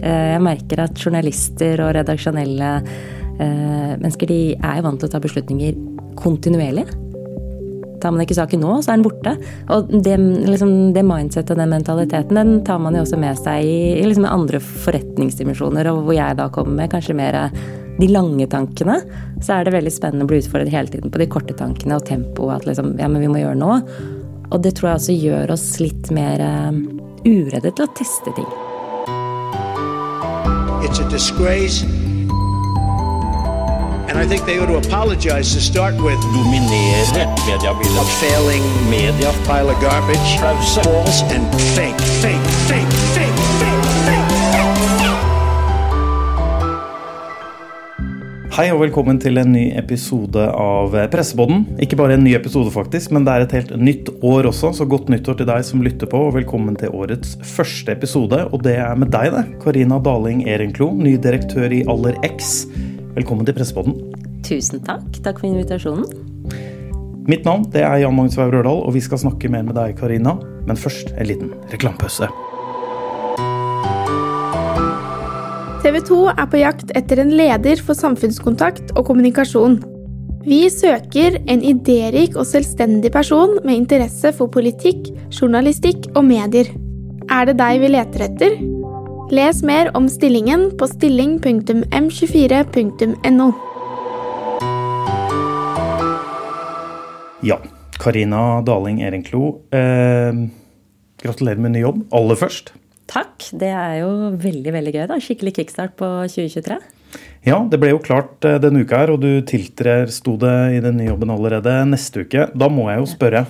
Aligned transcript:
Eh, 0.00 0.32
jeg 0.34 0.44
merker 0.44 0.84
at 0.86 0.98
journalister 1.00 1.84
og 1.84 1.94
redaksjonelle 1.98 2.72
eh, 2.80 3.92
mennesker 4.00 4.30
de 4.30 4.40
er 4.56 4.82
vant 4.84 5.00
til 5.00 5.10
å 5.10 5.12
ta 5.12 5.20
beslutninger 5.22 5.78
kontinuerlig. 6.20 6.86
Tar 8.00 8.14
man 8.14 8.24
ikke 8.24 8.38
saken 8.38 8.62
nå, 8.64 8.78
så 8.80 8.94
er 8.94 9.00
den 9.00 9.04
borte. 9.04 9.34
Og 9.74 9.90
det, 10.04 10.16
liksom, 10.48 10.72
det 10.96 11.04
mindsettet 11.04 11.52
og 11.52 11.60
den 11.60 11.74
mentaliteten 11.74 12.38
den 12.38 12.54
tar 12.64 12.80
man 12.80 12.96
jo 12.96 13.04
også 13.04 13.18
med 13.20 13.36
seg 13.40 13.66
i, 13.68 14.00
liksom 14.06 14.24
andre 14.28 14.62
forretningsdimensjoner, 14.64 15.90
og 15.92 16.06
hvor 16.06 16.16
jeg 16.16 16.38
da 16.38 16.48
kommer 16.54 16.80
med 16.80 16.94
kanskje 16.94 17.18
mer 17.18 17.42
de 18.00 18.08
lange 18.08 18.46
tankene. 18.48 18.96
Så 19.44 19.58
er 19.58 19.68
det 19.68 19.76
veldig 19.76 19.92
spennende 19.92 20.24
å 20.24 20.30
bli 20.30 20.40
utfordret 20.40 20.72
hele 20.72 20.92
tiden 20.92 21.12
på 21.12 21.20
de 21.20 21.28
korte 21.28 21.56
tankene 21.58 22.00
og 22.00 22.08
tempoet. 22.08 22.62
At 22.62 22.70
liksom, 22.70 22.94
ja, 23.00 23.10
men 23.12 23.20
vi 23.26 23.30
må 23.32 23.42
gjøre 23.42 23.60
nå. 23.60 23.76
Og 24.50 24.64
det 24.64 24.74
tror 24.78 24.94
jeg 24.94 25.02
også 25.02 25.20
gjør 25.20 25.54
oss 25.54 25.68
litt 25.82 26.10
mer 26.14 26.40
uh, 26.40 26.72
uredde 27.28 27.70
til 27.70 27.84
å 27.84 27.94
teste 28.00 28.32
ting. 28.40 28.48
It's 30.82 30.98
a 30.98 31.08
disgrace 31.08 31.82
And 34.10 34.18
I 34.18 34.26
think 34.26 34.44
they 34.44 34.58
ought 34.58 34.66
to 34.66 34.76
apologize 34.76 35.54
to 35.54 35.60
start 35.60 35.94
with. 35.94 36.18
Dominere. 36.34 37.04
A 37.96 38.04
failing 38.20 38.64
media. 38.90 39.32
Pile 39.46 39.70
of 39.70 39.80
garbage. 39.80 40.18
False 40.74 41.22
and 41.30 41.46
fake, 41.76 42.00
fake, 42.20 42.42
fake, 42.68 42.92
fake, 43.14 43.38
fake. 43.60 43.79
Hei 48.50 48.64
og 48.74 48.80
velkommen 48.80 49.14
til 49.22 49.38
en 49.38 49.52
ny 49.54 49.68
episode 49.78 50.42
av 50.58 50.90
Pressepodden. 51.12 51.68
Ikke 51.84 51.94
bare 52.00 52.16
en 52.16 52.24
ny 52.26 52.32
episode, 52.34 52.72
faktisk, 52.74 53.12
men 53.14 53.22
det 53.22 53.30
er 53.30 53.44
et 53.44 53.54
helt 53.54 53.70
nytt 53.78 54.10
år 54.26 54.48
også, 54.50 54.72
så 54.74 54.86
godt 54.90 55.06
nyttår 55.12 55.38
til 55.38 55.46
deg 55.46 55.62
som 55.68 55.84
lytter 55.86 56.10
på, 56.10 56.24
og 56.26 56.34
velkommen 56.34 56.74
til 56.80 56.90
årets 56.90 57.36
første 57.46 57.94
episode. 57.94 58.42
Og 58.50 58.66
det 58.66 58.74
er 58.82 58.98
med 58.98 59.14
deg, 59.14 59.30
det. 59.36 59.44
Karina 59.62 60.00
Daling 60.02 60.42
Ehrenklo, 60.50 60.90
ny 60.98 61.14
direktør 61.22 61.70
i 61.70 61.84
Aller 61.94 62.18
X. 62.26 62.66
Velkommen 63.14 63.46
til 63.46 63.54
Pressepodden. 63.54 63.94
Tusen 64.42 64.82
takk. 64.82 65.06
Takk 65.22 65.38
for 65.38 65.52
invitasjonen. 65.52 66.10
Mitt 67.30 67.46
navn 67.46 67.70
det 67.70 67.86
er 67.86 68.00
Jan 68.02 68.18
Magnus 68.18 68.34
Waur 68.40 68.50
Rørdal, 68.50 68.82
og 68.82 68.98
vi 68.98 69.06
skal 69.06 69.22
snakke 69.28 69.54
mer 69.54 69.62
med 69.70 69.78
deg, 69.78 69.94
Karina. 70.02 70.40
Men 70.66 70.74
først 70.74 71.14
en 71.14 71.30
liten 71.30 71.54
reklamepause. 71.70 72.26
TV 75.80 75.96
2 76.04 76.16
er 76.34 76.44
på 76.52 76.58
jakt 76.60 76.90
etter 76.98 77.22
en 77.22 77.30
leder 77.32 77.80
for 77.80 77.96
samfunnskontakt 77.96 78.90
og 79.00 79.06
kommunikasjon. 79.08 79.78
Vi 80.44 80.68
søker 80.72 81.38
en 81.48 81.62
idérik 81.64 82.36
og 82.36 82.44
selvstendig 82.48 83.12
person 83.14 83.58
med 83.64 83.76
interesse 83.78 84.32
for 84.36 84.48
politikk, 84.52 85.08
journalistikk 85.32 86.06
og 86.12 86.24
medier. 86.28 86.66
Er 87.32 87.44
det 87.48 87.56
deg 87.62 87.80
vi 87.80 87.88
leter 87.94 88.20
etter? 88.26 88.52
Les 89.32 89.62
mer 89.64 89.90
om 89.96 90.08
stillingen 90.12 90.76
på 90.76 90.84
stilling.m24.no. 90.90 93.48
Ja. 97.46 97.56
Karina 98.00 98.64
Daling 98.64 99.02
Erenklo. 99.04 99.60
eh, 99.72 100.32
gratulerer 101.20 101.60
med 101.60 101.70
ny 101.72 101.80
jobb 101.84 102.04
aller 102.12 102.36
først. 102.36 102.72
Takk. 103.10 103.50
Det 103.58 103.70
er 103.74 104.00
jo 104.04 104.10
veldig 104.38 104.72
veldig 104.76 104.94
gøy. 104.94 105.04
da. 105.10 105.18
Skikkelig 105.22 105.56
kickstart 105.58 105.96
på 105.98 106.08
2023. 106.30 106.78
Ja, 107.46 107.56
det 107.66 107.80
ble 107.80 107.94
jo 107.94 108.02
klart 108.04 108.44
eh, 108.46 108.58
denne 108.62 108.84
uka 108.84 109.00
her, 109.02 109.14
og 109.14 109.22
du 109.24 109.40
tiltrer, 109.48 110.10
sto 110.12 110.36
det 110.40 110.54
i 110.76 110.82
den 110.84 110.98
nye 111.00 111.10
jobben 111.10 111.32
allerede 111.32 111.72
neste 111.88 112.26
uke. 112.26 112.46
Da 112.54 112.68
må 112.70 112.86
jeg 112.90 113.00
jo 113.00 113.08
spørre, 113.10 113.44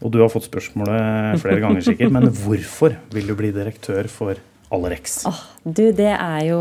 og 0.00 0.12
du 0.12 0.20
har 0.22 0.32
fått 0.32 0.48
spørsmålet 0.50 1.40
flere 1.42 1.62
ganger 1.62 1.86
sikkert, 1.86 2.12
men 2.16 2.28
hvorfor 2.42 2.98
vil 3.14 3.30
du 3.30 3.36
bli 3.38 3.52
direktør 3.54 4.10
for 4.10 4.40
Allerex? 4.74 5.22
Oh, 5.30 5.42
du, 5.64 5.88
det 5.96 6.12
er 6.12 6.44
jo 6.46 6.60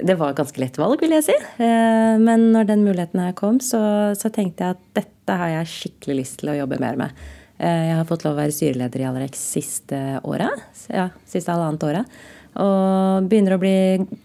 Det 0.00 0.16
var 0.18 0.32
et 0.32 0.38
ganske 0.38 0.62
lett 0.62 0.78
valg, 0.78 1.02
vil 1.02 1.12
jeg 1.18 1.26
si. 1.26 1.36
Eh, 1.60 2.14
men 2.22 2.50
når 2.54 2.70
den 2.70 2.86
muligheten 2.86 3.20
her 3.20 3.34
kom, 3.36 3.58
så, 3.60 4.14
så, 4.16 4.30
tenkte 4.32 4.64
jeg 4.64 4.78
at 4.78 4.86
dette 5.02 5.36
har 5.42 5.52
jeg 5.58 5.74
skikkelig 5.74 6.22
lyst 6.22 6.40
til 6.40 6.54
å 6.54 6.56
jobbe 6.62 6.78
mer 6.82 6.96
med. 6.98 7.26
Eh, 7.60 7.86
jeg 7.90 7.96
har 7.98 8.08
fått 8.08 8.24
lov 8.24 8.36
å 8.36 8.40
være 8.40 8.54
styreleder 8.56 9.02
i 9.02 9.06
Allerex 9.08 9.40
siste 9.58 9.98
året. 10.24 10.64
Ja, 10.88 11.10
siste 11.28 11.52
halvannet 11.52 11.84
året. 11.84 12.18
Og 12.60 13.28
begynner 13.30 13.54
å 13.54 13.60
bli 13.62 13.74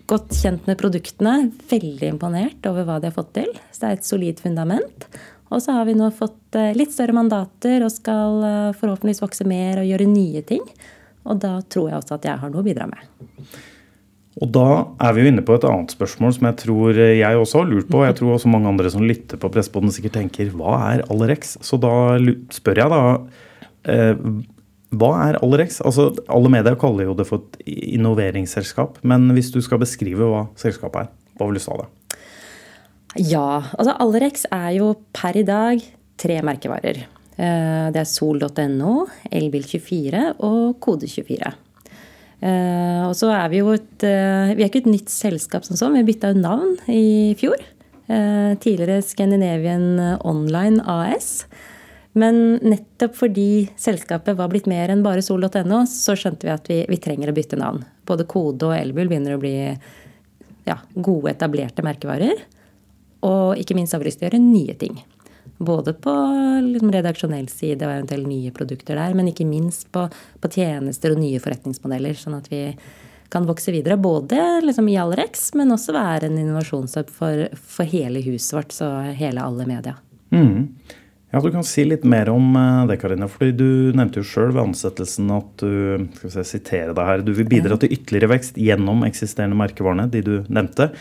godt 0.09 0.31
kjent 0.38 0.66
med 0.69 0.79
produktene. 0.79 1.51
Veldig 1.69 2.13
imponert 2.13 2.69
over 2.72 2.88
hva 2.88 2.97
de 3.01 3.12
har 3.12 3.18
fått 3.18 3.34
til. 3.35 3.51
Så 3.69 3.84
det 3.84 3.90
er 3.90 4.00
et 4.00 4.07
solid 4.07 4.41
fundament. 4.41 5.07
Og 5.51 5.62
så 5.62 5.75
har 5.75 5.85
vi 5.85 5.97
nå 6.00 6.07
fått 6.16 6.57
eh, 6.57 6.73
litt 6.79 6.96
større 6.96 7.18
mandater 7.18 7.84
og 7.85 7.94
skal 7.94 8.40
forhåpentligvis 8.79 9.23
vokse 9.25 9.47
mer 9.47 9.84
og 9.84 9.90
gjøre 9.91 10.09
nye 10.09 10.44
ting. 10.47 10.63
Og 11.25 11.41
da 11.41 11.57
tror 11.67 11.91
jeg 11.91 12.00
også 12.00 12.19
at 12.19 12.29
jeg 12.29 12.40
har 12.40 12.53
noe 12.53 12.63
å 12.63 12.66
bidra 12.66 12.88
med. 12.88 13.03
Og 14.44 14.50
da 14.51 14.69
er 15.00 15.13
vi 15.16 15.23
jo 15.23 15.31
inne 15.31 15.44
på 15.47 15.56
et 15.56 15.66
annet 15.68 15.94
spørsmål 15.96 16.34
som 16.35 16.50
jeg 16.50 16.57
tror 16.66 16.97
jeg 17.00 17.40
også 17.40 17.62
har 17.62 17.69
lurt 17.69 17.88
på. 17.91 18.03
Jeg 18.03 18.18
tror 18.19 18.34
også 18.35 18.51
mange 18.51 18.68
andre 18.68 18.91
som 18.91 19.06
lytter 19.07 19.40
på 19.40 19.51
Pressepodden 19.53 19.94
sikkert 19.96 20.18
tenker 20.18 20.51
hva 20.51 20.75
er 20.90 21.06
Allerex? 21.07 21.56
Så 21.63 21.79
da 21.79 22.18
spør 22.51 22.81
jeg 22.84 22.91
da 22.91 23.00
eh, 23.94 24.25
hva 24.96 25.12
er 25.29 25.40
Allerex? 25.40 25.79
Altså, 25.88 26.09
alle 26.28 26.51
medier 26.51 26.75
kaller 26.79 27.07
jo 27.07 27.16
det 27.16 27.28
for 27.29 27.46
et 27.46 27.63
innoveringsselskap. 27.96 29.00
Men 29.07 29.29
hvis 29.38 29.53
du 29.56 29.62
skal 29.63 29.79
beskrive 29.84 30.28
hva 30.28 30.46
selskapet 30.59 31.06
er, 31.06 31.12
hva 31.40 31.47
vil 31.47 31.59
du 31.59 31.63
si 31.63 31.72
av 31.72 31.85
det? 31.85 31.91
Ja, 33.31 33.50
altså 33.78 33.96
Allerex 34.03 34.44
er 34.52 34.72
jo 34.75 34.94
per 35.16 35.40
i 35.40 35.47
dag 35.47 35.84
tre 36.19 36.41
merkevarer. 36.44 37.06
Eh, 37.40 37.85
det 37.96 38.03
er 38.03 38.09
sol.no, 38.09 39.06
Elbil24 39.31 40.28
og 40.44 40.75
Kode24. 40.84 41.56
Eh, 42.45 43.03
og 43.07 43.16
så 43.17 43.31
er 43.33 43.47
vi 43.50 43.61
jo 43.63 43.72
et 43.73 44.03
eh, 44.06 44.51
Vi 44.53 44.61
er 44.61 44.69
ikke 44.69 44.83
et 44.83 44.91
nytt 44.91 45.13
selskap 45.13 45.66
som 45.66 45.79
sånn. 45.79 45.95
Vi 45.97 46.06
bytta 46.11 46.33
jo 46.33 46.41
navn 46.44 46.75
i 46.91 47.33
fjor. 47.39 47.72
Tidligere 48.06 49.00
Scandinavian 49.01 49.97
Online 50.22 50.84
AS. 50.85 51.47
Men 52.16 52.59
nettopp 52.61 53.16
fordi 53.17 53.66
selskapet 53.81 54.38
var 54.38 54.51
blitt 54.51 54.69
mer 54.72 54.94
enn 54.94 55.01
bare 55.03 55.23
sol.no, 55.25 55.81
så 55.89 56.13
skjønte 56.16 56.47
vi 56.47 56.53
at 56.53 56.69
vi, 56.69 56.78
vi, 56.88 57.00
trenger 57.01 57.31
å 57.31 57.35
bytte 57.35 57.57
navn. 57.59 57.81
Både 58.07 58.28
Kode 58.29 58.69
og 58.69 58.75
Elbil 58.78 59.09
begynner 59.09 59.35
å 59.35 59.41
bli 59.41 59.55
ja, 60.69 60.78
gode, 60.94 61.34
etablerte 61.34 61.84
merkevarer. 61.84 62.45
Og 63.28 63.59
ikke 63.59 63.75
minst 63.75 63.97
har 63.97 64.00
vi 64.00 64.07
lyst 64.07 64.22
til 64.22 64.29
å 64.29 64.29
gjøre 64.29 64.45
nye 64.45 64.78
ting. 64.79 65.01
Både 65.57 65.93
på 65.93 66.11
liksom, 66.73 66.91
redaksjonell 66.91 67.47
side 67.47 67.85
og 67.88 67.93
eventuelt 67.93 68.27
nye 68.27 68.51
produkter 68.55 68.99
der, 68.99 69.16
men 69.16 69.31
ikke 69.31 69.47
minst 69.47 69.88
på, 69.95 70.03
på, 70.43 70.51
tjenester 70.51 71.16
og 71.16 71.21
nye 71.21 71.39
forretningsmodeller. 71.43 72.17
Sånn 72.19 72.35
at 72.39 72.49
vi 72.51 72.63
kan 73.31 73.47
vokse 73.47 73.71
videre. 73.71 73.97
Både 73.97 74.59
liksom, 74.66 74.89
i 74.91 74.97
Allerex, 74.99 75.53
men 75.55 75.71
også 75.75 75.95
være 75.95 76.27
en 76.27 76.38
innovasjonshub 76.41 77.09
for, 77.13 77.47
for, 77.55 77.88
hele 77.88 78.23
huset 78.27 78.59
vårt, 78.59 78.75
så 78.75 78.91
hele 79.16 79.43
alle 79.43 79.67
media. 79.69 79.95
Mm. 80.35 80.75
Ja, 81.31 81.41
Du 81.41 81.49
kan 81.51 81.63
si 81.67 81.83
litt 81.83 82.03
mer 82.07 82.29
om 82.31 82.55
eh, 82.55 82.83
det, 82.91 82.99
Karina. 83.01 83.27
fordi 83.27 83.51
Du 83.55 83.69
nevnte 83.95 84.22
jo 84.22 84.27
sjøl 84.27 84.53
ved 84.53 84.63
ansettelsen 84.69 85.31
at 85.35 85.63
du 85.63 86.07
skal 86.19 86.31
vi 86.31 86.47
sitere 86.51 86.95
deg 86.95 87.09
her, 87.09 87.23
du 87.23 87.33
vil 87.35 87.47
bidra 87.47 87.79
til 87.79 87.95
ytterligere 87.95 88.35
vekst 88.35 88.59
gjennom 88.59 89.03
eksisterende 89.07 89.57
merkevarene, 89.59 90.07
de 90.11 90.23
du 90.23 90.35
nevnte, 90.47 90.91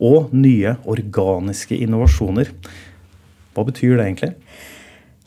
og 0.00 0.30
nye 0.34 0.76
organiske 0.88 1.78
innovasjoner. 1.78 2.50
Hva 3.56 3.64
betyr 3.66 3.96
det 3.98 4.06
egentlig? 4.06 4.30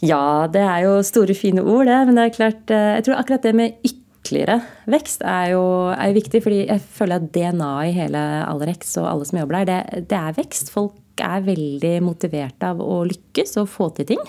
Ja, 0.03 0.47
det 0.51 0.63
er 0.63 0.81
jo 0.84 0.95
store, 1.06 1.35
fine 1.38 1.63
ord, 1.63 1.88
det. 1.88 2.00
Men 2.07 2.17
det 2.17 2.25
er 2.25 2.38
klart, 2.38 2.63
eh, 2.72 2.95
jeg 2.97 3.06
tror 3.07 3.19
akkurat 3.19 3.45
det 3.45 3.53
med 3.56 3.78
ytterligere 3.88 4.59
vekst 4.91 5.23
er 5.28 5.53
jo, 5.53 5.63
er 5.91 6.16
viktig. 6.16 6.44
fordi 6.44 6.66
jeg 6.67 6.81
føler 6.81 7.16
at 7.22 7.31
DNA-et 7.35 7.91
i 7.91 7.95
hele 8.01 8.23
Allerex 8.47 8.97
og 8.97 9.09
alle 9.09 9.25
som 9.29 9.39
jobber 9.39 9.63
der, 9.63 9.72
det, 9.72 10.07
det 10.12 10.19
er 10.19 10.35
vekst. 10.39 10.72
Folk 10.73 11.23
er 11.23 11.45
veldig 11.45 11.95
motiverte 12.03 12.73
av 12.73 12.81
å 12.81 13.03
lykkes 13.07 13.57
og 13.62 13.69
få 13.69 13.89
til 13.95 14.12
ting. 14.13 14.23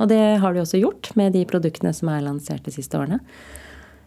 Og 0.00 0.08
det 0.10 0.22
har 0.42 0.54
de 0.54 0.62
også 0.62 0.80
gjort 0.80 1.12
med 1.14 1.34
de 1.36 1.44
produktene 1.46 1.92
som 1.94 2.10
er 2.10 2.24
lansert 2.24 2.64
de 2.66 2.74
siste 2.74 2.98
årene. 2.98 3.20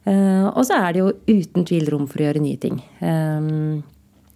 Uh, 0.06 0.52
og 0.52 0.66
så 0.68 0.78
er 0.78 0.94
det 0.94 1.02
jo 1.02 1.14
uten 1.26 1.66
tvil 1.66 1.88
rom 1.90 2.06
for 2.10 2.22
å 2.22 2.28
gjøre 2.28 2.44
nye 2.44 2.60
ting. 2.62 2.76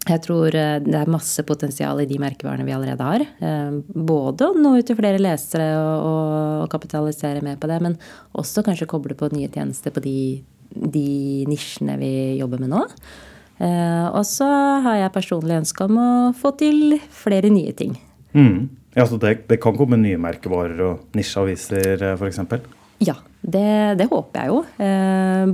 Jeg 0.09 0.23
tror 0.25 0.55
eh, 0.57 0.77
det 0.81 0.97
er 0.97 1.11
masse 1.11 1.43
potensial 1.45 2.01
i 2.01 2.07
de 2.09 2.17
merkevarene 2.21 2.65
vi 2.67 2.73
allerede 2.75 3.05
har. 3.05 3.25
Eh, 3.25 3.79
både 3.93 4.49
å 4.49 4.57
nå 4.57 4.75
ut 4.79 4.87
til 4.89 4.97
flere 4.97 5.21
lesere 5.21 5.69
og, 5.77 6.67
kapitalisere 6.69 7.43
mer 7.45 7.59
på 7.61 7.69
det, 7.69 7.79
men 7.83 7.97
også 8.37 8.63
kanskje 8.65 8.89
koble 8.89 9.15
på 9.17 9.29
nye 9.33 9.49
tjenester 9.53 9.93
på 9.93 10.03
de, 10.03 10.17
de 10.69 11.09
nisjene 11.49 11.97
vi 12.01 12.11
jobber 12.41 12.61
med 12.63 12.73
nå. 12.73 12.83
Eh, 13.59 14.07
og 14.07 14.23
så 14.27 14.47
har 14.85 15.01
jeg 15.01 15.15
personlig 15.15 15.61
ønske 15.61 15.87
om 15.87 16.01
å 16.01 16.09
få 16.37 16.53
til 16.59 16.99
flere 17.13 17.51
nye 17.53 17.75
ting. 17.77 17.97
Mm. 18.33 18.69
Ja, 18.95 19.05
så 19.05 19.19
det, 19.21 19.45
det, 19.49 19.59
kan 19.61 19.77
komme 19.77 19.99
nye 20.01 20.19
merkevarer 20.21 20.85
og 20.85 21.17
nisjeaviser 21.17 22.11
f.eks.? 22.15 22.41
Ja, 22.99 23.15
det, 23.41 23.95
det, 23.99 24.09
håper 24.11 24.41
jeg 24.43 24.51
jo. 24.51 24.59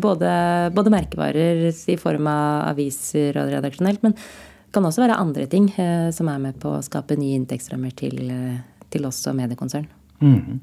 Både, 0.02 0.30
både, 0.74 0.94
merkevarer 0.94 1.68
i 1.70 1.98
form 2.02 2.30
av 2.32 2.72
aviser 2.72 3.38
og 3.38 3.52
redaksjonelt, 3.54 4.02
men 4.06 4.16
det 4.18 4.74
kan 4.74 4.88
også 4.90 5.06
være 5.06 5.20
andre 5.22 5.46
ting 5.48 5.70
eh, 5.80 6.10
som 6.12 6.28
er 6.28 6.40
med 6.44 6.58
på 6.60 6.74
å 6.76 6.82
skape 6.84 7.16
nye 7.16 7.38
inntektsrammer 7.40 7.94
til, 7.96 8.18
eh, 8.28 8.58
til 8.92 9.06
oss 9.08 9.22
og 9.30 9.38
mediekonsern. 9.38 9.86
Mm. 10.20 10.58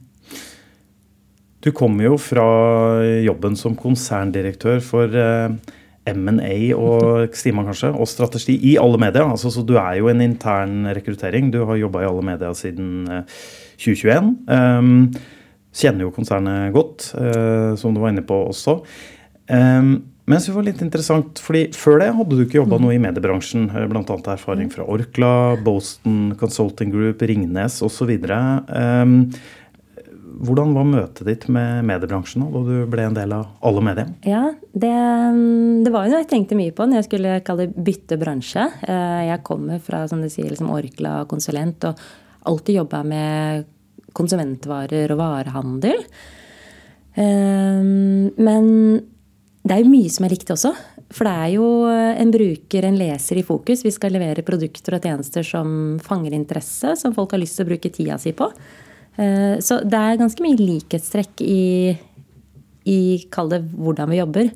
Du 1.62 1.70
kommer 1.72 2.10
jo 2.10 2.18
fra 2.20 2.44
jobben 3.22 3.56
som 3.56 3.78
konserndirektør 3.78 4.82
for 4.84 5.16
eh, 5.16 5.54
M&A 6.12 6.56
og 6.74 7.32
Stima 7.40 7.64
kanskje, 7.64 7.92
og 7.94 8.10
strategi 8.10 8.58
i 8.72 8.74
alle 8.82 9.00
medier. 9.00 9.24
Altså, 9.24 9.52
så 9.54 9.64
du 9.64 9.78
er 9.78 10.00
jo 10.02 10.10
en 10.12 10.20
intern 10.24 10.90
rekruttering. 10.90 11.52
Du 11.54 11.62
har 11.64 11.80
jobba 11.80 12.02
i 12.02 12.10
alle 12.10 12.26
medier 12.34 12.58
siden 12.58 13.06
2021. 13.78 14.34
Um, 14.50 15.06
kjenner 15.76 16.06
jo 16.06 16.14
konsernet 16.14 16.72
godt, 16.74 17.12
uh, 17.16 17.72
som 17.80 17.94
du 17.94 18.02
var 18.02 18.12
inne 18.12 18.24
på 18.26 18.44
også. 18.50 18.80
Men 19.52 20.38
det 20.38 20.52
var 20.54 20.64
litt 20.64 20.80
interessant, 20.80 21.40
fordi 21.42 21.64
Før 21.76 21.98
det 22.00 22.12
hadde 22.14 22.36
du 22.38 22.44
ikke 22.44 22.60
jobba 22.60 22.78
noe 22.80 22.94
i 22.94 23.00
mediebransjen. 23.02 23.66
Bl.a. 23.90 24.16
erfaring 24.32 24.70
fra 24.72 24.86
Orkla, 24.88 25.32
Boston 25.66 26.36
Consulting 26.40 26.94
Group, 26.94 27.24
Ringnes 27.26 27.80
osv. 27.84 28.14
Hvordan 30.42 30.72
var 30.74 30.86
møtet 30.88 31.26
ditt 31.28 31.44
med 31.52 31.84
mediebransjen 31.86 32.44
da 32.50 32.62
du 32.66 32.86
ble 32.90 33.04
en 33.06 33.16
del 33.16 33.34
av 33.36 33.50
alle 33.66 33.82
medier? 33.84 34.08
Ja, 34.26 34.44
det, 34.72 34.92
det, 35.84 35.92
var 35.92 36.06
jo 36.06 36.14
noe 36.14 36.22
jeg 36.22 36.30
tenkte 36.32 36.58
mye 36.58 36.74
på 36.74 36.86
når 36.88 37.00
jeg 37.00 37.08
skulle 37.08 37.36
kalle 37.46 37.68
det 37.68 37.84
bytte 37.86 38.18
bransje. 38.20 38.64
Eh, 38.86 39.20
jeg 39.28 39.44
kommer 39.46 39.82
fra 39.84 40.04
som 40.10 40.22
du 40.22 40.30
sier, 40.32 40.48
liksom 40.50 40.72
Orkla 40.72 41.20
konsulent 41.30 41.86
og 41.88 42.00
alltid 42.48 42.80
jobba 42.80 43.02
med 43.06 43.68
konsumentvarer 44.16 45.14
og 45.14 45.20
varehandel. 45.20 46.04
Eh, 47.14 47.82
men 47.82 48.70
det 49.62 49.74
er 49.74 49.82
jo 49.82 49.92
mye 49.92 50.12
som 50.12 50.26
er 50.26 50.34
likt 50.34 50.54
også. 50.54 50.74
For 51.12 51.28
det 51.28 51.32
er 51.32 51.50
jo 51.54 51.66
en 51.88 52.30
bruker, 52.32 52.86
en 52.88 52.96
leser 52.96 53.38
i 53.38 53.44
fokus. 53.46 53.84
Vi 53.84 53.92
skal 53.92 54.14
levere 54.16 54.44
produkter 54.46 54.96
og 54.96 55.04
tjenester 55.04 55.44
som 55.44 55.98
fanger 56.02 56.32
interesse, 56.36 56.94
som 56.98 57.12
folk 57.16 57.34
har 57.34 57.42
lyst 57.42 57.58
til 57.58 57.66
å 57.66 57.72
bruke 57.72 57.92
tida 57.92 58.16
si 58.20 58.32
på. 58.36 58.48
Eh, 59.20 59.58
så 59.60 59.80
det 59.84 59.98
er 59.98 60.20
ganske 60.20 60.44
mye 60.44 60.60
likhetstrekk 60.60 61.42
i, 61.44 61.92
i 62.88 63.00
kall 63.32 63.52
det 63.52 63.60
hvordan 63.72 64.12
vi 64.12 64.20
jobber. 64.22 64.48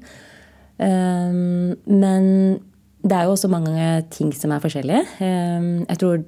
Eh, 0.86 1.36
men 1.36 2.24
det 3.06 3.18
er 3.18 3.28
jo 3.28 3.34
også 3.36 3.52
mange 3.52 3.90
ting 4.14 4.32
som 4.34 4.54
er 4.54 4.64
forskjellige. 4.64 5.04
Eh, 5.22 5.68
jeg 5.84 6.00
tror 6.02 6.24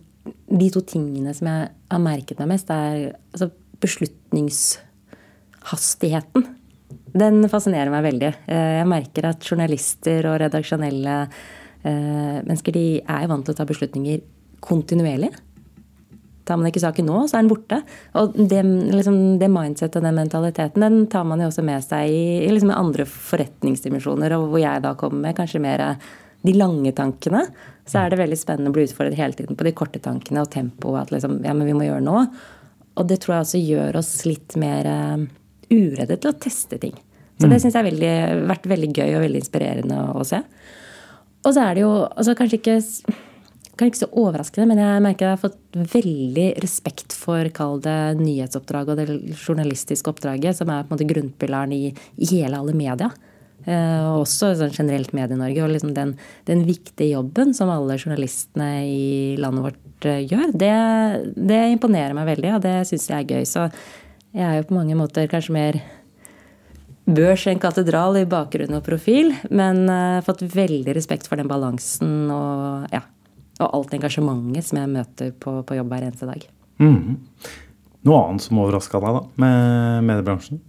de 0.49 0.71
to 0.75 0.81
tingene 0.87 1.35
som 1.37 1.47
jeg 1.51 1.61
har 1.93 2.03
merket 2.03 2.39
meg 2.41 2.49
mest, 2.55 2.69
er 2.71 2.95
altså 3.33 3.47
beslutningshastigheten 3.83 6.43
den 7.19 7.43
fascinerer 7.51 7.93
meg 7.93 8.07
veldig. 8.07 8.31
Eh, 8.51 8.73
jeg 8.81 8.91
merker 8.91 9.31
at 9.31 9.45
journalister 9.45 10.29
og 10.31 10.39
redaksjonelle 10.43 11.19
eh, 11.25 12.39
mennesker 12.45 12.75
de 12.75 12.87
er 13.01 13.29
vant 13.31 13.47
til 13.47 13.55
å 13.55 13.59
ta 13.59 13.67
beslutninger 13.69 14.23
kontinuerlig. 14.65 15.31
Tar 16.49 16.57
man 16.57 16.71
ikke 16.71 16.83
saken 16.83 17.09
nå, 17.09 17.19
så 17.29 17.39
er 17.39 17.45
den 17.45 17.51
borte. 17.51 17.81
Og 18.19 18.39
det, 18.39 18.63
liksom, 18.95 19.19
det 19.41 19.51
mindsettet 19.53 20.01
og 20.01 20.09
den 20.09 20.17
mentaliteten 20.17 20.85
den 20.85 21.03
tar 21.13 21.27
man 21.29 21.43
jo 21.43 21.51
også 21.51 21.65
med 21.67 21.85
seg 21.85 22.13
i, 22.13 22.49
liksom, 22.53 22.73
andre 22.75 23.07
forretningsdimensjoner, 23.09 24.37
og 24.39 24.49
hvor 24.53 24.63
jeg 24.63 24.85
da 24.85 24.95
kommer 24.99 25.29
med 25.29 25.39
kanskje 25.39 25.63
mer 25.65 25.85
de 26.47 26.55
lange 26.55 26.93
tankene. 26.97 27.45
Så 27.89 28.03
er 28.03 28.13
det 28.13 28.21
veldig 28.21 28.39
spennende 28.39 28.73
å 28.73 28.77
bli 28.77 28.87
utfordret 28.87 29.19
hele 29.19 29.37
tiden 29.37 29.59
på 29.59 29.67
de 29.67 29.75
korte 29.77 30.01
tankene 30.05 30.45
og 30.45 30.53
tempoet. 30.53 31.07
At 31.07 31.13
liksom, 31.15 31.41
ja, 31.47 31.55
men 31.57 31.69
vi 31.69 31.77
må 31.77 31.87
gjøre 31.89 32.05
noe. 32.05 32.27
Og 32.99 33.07
det 33.09 33.21
tror 33.23 33.37
jeg 33.39 33.47
også 33.47 33.63
gjør 33.63 34.01
oss 34.01 34.13
litt 34.27 34.57
mer 34.61 34.89
uh, 34.89 35.29
uredde 35.71 36.19
til 36.19 36.33
å 36.33 36.39
teste 36.41 36.81
ting. 36.83 36.97
Så 37.39 37.47
det 37.47 37.55
mm. 37.55 37.63
syns 37.63 37.79
jeg 37.79 38.11
har 38.11 38.45
vært 38.51 38.67
veldig 38.67 38.91
gøy 38.91 39.15
og 39.15 39.25
veldig 39.25 39.41
inspirerende 39.45 40.03
å, 40.03 40.19
å 40.21 40.27
se. 40.27 40.43
Og 41.47 41.55
så 41.55 41.63
er 41.63 41.79
det 41.79 41.85
jo 41.85 41.93
altså 42.09 42.35
kanskje 42.39 42.59
ikke 42.59 42.79
kan 43.79 43.93
ikke 43.93 44.01
så 44.01 44.09
overraskende, 44.19 44.67
men 44.73 44.81
jeg 44.83 45.03
merker 45.05 45.25
jeg 45.25 45.37
har 45.37 45.43
fått 45.45 45.93
veldig 45.95 46.47
respekt 46.65 47.15
for 47.15 47.47
kall 47.55 47.79
det 47.85 48.19
nyhetsoppdraget 48.19 48.91
og 48.91 48.99
det 48.99 49.37
journalistiske 49.39 50.11
oppdraget, 50.11 50.59
som 50.59 50.73
er 50.75 50.83
på 50.83 50.91
en 50.91 50.97
måte 50.97 51.07
grunnpilaren 51.07 51.75
i, 51.77 51.93
i 51.95 52.31
hele 52.33 52.59
alle 52.59 52.75
media. 52.75 53.13
Eh, 53.69 54.01
og 54.09 54.23
også 54.23 54.55
sånn 54.57 54.73
generelt 54.73 55.13
Medie-Norge. 55.17 55.61
Og 55.65 55.75
liksom 55.75 55.93
den, 55.97 56.15
den, 56.49 56.65
viktige 56.69 57.13
jobben 57.13 57.53
som 57.57 57.73
alle 57.73 57.99
journalistene 57.99 58.71
i 58.89 59.37
landet 59.41 59.67
vårt 59.67 60.09
eh, 60.09 60.25
gjør, 60.25 60.55
det, 60.57 60.73
det 61.37 61.63
imponerer 61.75 62.17
meg 62.17 62.31
veldig, 62.31 62.55
og 62.57 62.65
det 62.65 62.77
syns 62.89 63.09
jeg 63.11 63.27
er 63.27 63.37
gøy. 63.37 63.49
Så 63.49 63.69
jeg 64.33 64.47
er 64.47 64.59
jo 64.61 64.69
på 64.71 64.79
mange 64.79 64.97
måter 64.97 65.29
kanskje 65.31 65.57
mer 65.57 65.81
børs 67.09 67.47
enn 67.49 67.61
katedral 67.61 68.19
i 68.21 68.27
bakgrunn 68.29 68.77
og 68.77 68.85
profil, 68.85 69.33
men 69.49 69.87
uh, 69.89 70.21
fått 70.25 70.45
veldig 70.53 70.93
respekt 70.93 71.25
for 71.29 71.41
den 71.41 71.49
balansen 71.49 72.29
og, 72.29 72.85
ja, 72.93 73.01
og 73.63 73.79
alt 73.79 73.95
engasjementet 73.97 74.69
som 74.69 74.83
jeg 74.83 74.93
møter 74.93 75.31
på, 75.41 75.55
på 75.65 75.79
jobb 75.79 75.95
hver 75.95 76.05
eneste 76.11 76.29
dag. 76.29 76.45
Mm. 76.85 77.17
Noe 78.05 78.19
annet 78.27 78.45
som 78.45 78.61
overraska 78.61 79.01
deg 79.03 79.17
da, 79.17 79.23
med 79.41 80.05
mediebransjen? 80.11 80.61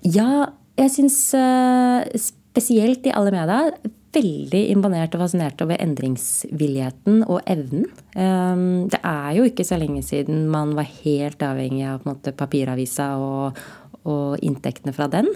Ja, 0.00 0.46
jeg 0.76 0.92
syns 0.92 1.20
uh, 1.36 2.02
spesielt 2.20 3.06
i 3.08 3.14
alle 3.16 3.32
media 3.34 3.70
veldig 4.16 4.62
imponert 4.72 5.14
og 5.16 5.24
fascinert 5.24 5.60
over 5.64 5.80
endringsvilligheten 5.82 7.24
og 7.26 7.40
evnen. 7.50 7.86
Um, 8.16 8.86
det 8.92 9.00
er 9.02 9.34
jo 9.36 9.46
ikke 9.48 9.66
så 9.66 9.78
lenge 9.80 10.02
siden 10.06 10.46
man 10.52 10.74
var 10.78 10.88
helt 11.02 11.42
avhengig 11.44 11.84
av 11.90 12.06
måte, 12.08 12.32
papiravisa 12.36 13.10
og, 13.20 13.60
og 14.08 14.40
inntektene 14.46 14.94
fra 14.96 15.08
den. 15.12 15.28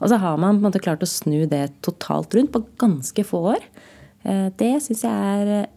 Og 0.00 0.12
så 0.12 0.20
har 0.20 0.36
man 0.40 0.60
måte 0.62 0.82
klart 0.82 1.04
å 1.04 1.08
snu 1.08 1.46
det 1.48 1.70
totalt 1.86 2.36
rundt 2.36 2.52
på 2.52 2.64
ganske 2.82 3.24
få 3.26 3.42
år. 3.54 3.68
Eh, 4.26 4.48
det 4.60 4.74
syns 4.84 5.04
jeg 5.06 5.32
er 5.40 5.52
eh, 5.62 5.70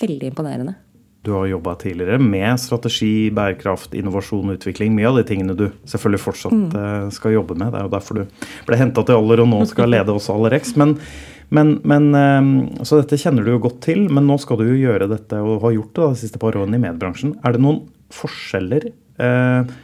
veldig 0.00 0.32
imponerende. 0.32 0.78
Du 1.28 1.34
har 1.34 1.46
jobba 1.46 1.74
tidligere 1.74 2.16
med 2.18 2.56
strategi, 2.60 3.28
bærekraft, 3.36 3.92
innovasjon 3.92 4.48
og 4.48 4.56
utvikling. 4.56 4.94
Mye 4.96 5.10
av 5.10 5.18
de 5.18 5.24
tingene 5.28 5.56
du 5.58 5.66
selvfølgelig 5.84 6.20
fortsatt 6.22 6.54
mm. 6.56 6.68
Eh, 6.78 7.08
skal 7.12 7.34
jobbe 7.34 7.56
med. 7.58 7.68
Det 7.74 7.82
er 7.82 7.84
jo 7.84 7.90
derfor 7.92 8.16
du 8.16 8.46
ble 8.64 8.78
henta 8.80 9.04
til 9.04 9.18
Aller 9.18 9.42
og 9.44 9.50
nå 9.50 9.58
skal 9.68 9.92
lede 9.92 10.14
oss 10.14 10.30
Allerex. 10.32 10.72
Men, 10.80 10.94
men, 11.52 11.74
men, 11.84 12.08
så 12.80 13.02
dette 13.02 13.18
kjenner 13.20 13.44
du 13.44 13.52
jo 13.52 13.60
godt 13.66 13.82
til, 13.84 14.06
men 14.08 14.24
nå 14.24 14.38
skal 14.40 14.62
du 14.62 14.70
jo 14.70 14.78
gjøre 14.78 15.10
dette 15.10 15.42
og 15.42 15.66
har 15.66 15.76
gjort 15.76 15.92
det 15.98 16.08
de 16.14 16.22
siste 16.22 16.40
par 16.40 16.56
årene 16.56 16.80
i 16.80 16.82
mediebransjen. 16.86 17.36
Er 17.44 17.58
det 17.58 17.62
noen 17.66 17.82
forskjeller? 18.16 18.88
Eh, 19.20 19.76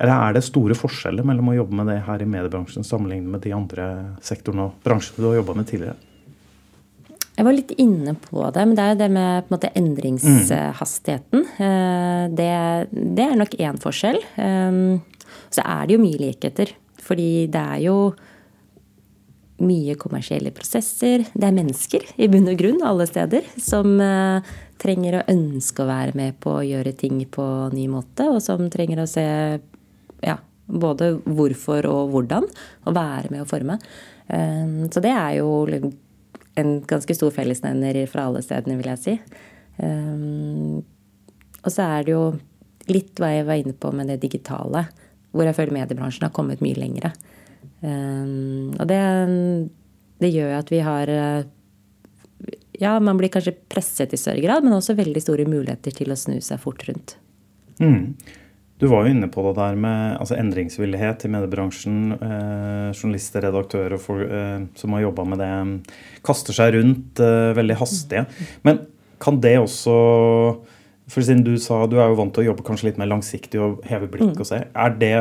eller 0.00 0.14
er 0.28 0.36
det 0.36 0.44
store 0.44 0.76
forskjeller 0.76 1.24
mellom 1.24 1.54
å 1.54 1.56
jobbe 1.56 1.80
med 1.80 1.88
det 1.94 2.02
her 2.04 2.20
i 2.20 2.28
mediebransjen 2.36 2.84
sammenlignet 2.84 3.32
med 3.32 3.44
de 3.48 3.56
andre 3.56 3.90
sektorene 4.28 4.68
og 4.68 4.84
bransjene 4.84 5.24
du 5.24 5.30
har 5.30 5.40
jobba 5.40 5.56
med 5.56 5.72
tidligere? 5.72 5.96
Jeg 7.40 7.46
var 7.46 7.56
litt 7.56 7.70
inne 7.80 8.12
på 8.20 8.42
det, 8.52 8.64
men 8.68 8.76
det 8.76 8.84
er 8.84 8.90
jo 8.92 9.00
det 9.00 9.10
med 9.14 9.46
på 9.46 9.54
måte, 9.54 9.70
endringshastigheten. 9.80 11.46
Mm. 11.56 12.34
Det, 12.36 12.50
det, 12.92 13.24
er 13.24 13.38
nok 13.40 13.56
én 13.56 13.80
forskjell. 13.80 14.20
Eh, 14.44 14.80
så 15.48 15.64
er 15.64 15.88
det 15.88 15.96
jo 15.96 16.02
mye 16.02 16.20
likheter. 16.20 16.74
Fordi 17.00 17.30
det 17.48 17.62
er 17.62 17.80
jo 17.86 17.96
mye 19.64 19.96
kommersielle 20.00 20.52
prosesser. 20.56 21.24
Det 21.32 21.46
er 21.46 21.56
mennesker 21.56 22.04
i 22.20 22.28
bunn 22.32 22.48
og 22.52 22.60
grunn 22.60 22.84
alle 22.86 23.06
steder 23.08 23.48
som 23.60 23.96
eh, 24.04 24.52
trenger 24.80 25.18
å 25.18 25.24
ønske 25.32 25.84
å 25.84 25.88
være 25.90 26.16
med 26.16 26.38
på 26.44 26.58
å 26.58 26.66
gjøre 26.66 26.94
ting 26.96 27.18
på 27.28 27.46
en 27.66 27.76
ny 27.76 27.86
måte, 27.92 28.28
og 28.30 28.40
som 28.44 28.68
trenger 28.72 29.02
å 29.02 29.08
se 29.10 29.26
ja, 30.24 30.36
både 30.64 31.12
hvorfor 31.24 31.88
og 31.90 32.14
hvordan, 32.14 32.48
og 32.86 32.96
være 32.96 33.32
med 33.34 33.44
å 33.44 33.48
forme. 33.48 33.76
Ehm, 34.32 34.86
så 34.92 35.02
det 35.04 35.12
er 35.12 35.40
jo 35.40 35.50
en 36.60 36.78
ganske 36.88 37.16
stor 37.16 37.32
fellesnevner 37.34 37.98
fra 38.10 38.28
alle 38.28 38.42
stedene, 38.44 38.78
vil 38.80 38.90
jeg 38.92 39.02
si. 39.04 39.16
Um, 39.80 40.80
og 41.60 41.72
så 41.72 41.86
er 41.86 42.06
det 42.06 42.14
jo 42.14 42.24
litt 42.90 43.20
hva 43.20 43.32
jeg 43.34 43.46
var 43.48 43.60
inne 43.60 43.76
på 43.76 43.92
med 43.94 44.10
det 44.10 44.20
digitale, 44.22 44.86
hvor 45.30 45.46
jeg 45.46 45.56
føler 45.56 45.76
mediebransjen 45.78 46.26
har 46.26 46.34
kommet 46.36 46.62
mye 46.64 46.78
lengre. 46.78 47.12
Um, 47.80 48.74
og 48.76 48.84
det, 48.90 49.00
det 50.20 50.34
gjør 50.34 50.58
at 50.58 50.70
vi 50.72 50.82
har 50.84 51.10
Ja, 52.80 52.94
man 53.00 53.18
blir 53.20 53.28
kanskje 53.32 53.56
presset 53.68 54.14
i 54.16 54.20
større 54.20 54.40
grad, 54.40 54.64
men 54.64 54.72
også 54.72 54.96
veldig 54.96 55.20
store 55.20 55.44
muligheter 55.48 55.92
til 55.92 56.12
å 56.12 56.16
snu 56.16 56.38
seg 56.44 56.60
fort 56.62 56.86
rundt. 56.88 57.18
Mm. 57.80 58.16
Du 58.80 58.86
var 58.88 59.04
jo 59.04 59.12
inne 59.12 59.28
på 59.28 59.42
det 59.44 59.58
der 59.58 59.76
med 59.76 60.16
altså, 60.16 60.38
endringsvillighet 60.40 61.26
i 61.26 61.30
mediebransjen. 61.34 61.98
Eh, 62.16 62.86
journalister, 62.96 63.44
redaktører 63.44 64.00
for, 64.00 64.24
eh, 64.24 64.62
som 64.80 64.96
har 64.96 65.04
jobba 65.04 65.26
med 65.28 65.42
det, 65.42 65.52
kaster 66.24 66.56
seg 66.56 66.78
rundt 66.78 67.20
eh, 67.20 67.52
veldig 67.58 67.76
hastige. 67.82 68.24
Men 68.64 68.86
kan 69.20 69.36
det 69.44 69.58
også 69.60 69.96
for 71.10 71.26
siden 71.26 71.42
du 71.42 71.56
sa 71.58 71.82
du 71.90 71.96
er 71.98 72.10
jo 72.12 72.18
vant 72.20 72.32
til 72.34 72.44
å 72.44 72.50
jobbe 72.50 72.64
kanskje 72.66 72.90
litt 72.90 72.98
mer 73.00 73.08
langsiktig 73.10 73.58
og 73.62 73.80
heve 73.88 74.06
blikk 74.12 74.38
og 74.38 74.46
se. 74.46 74.60
Er 74.62 74.92
det, 75.00 75.14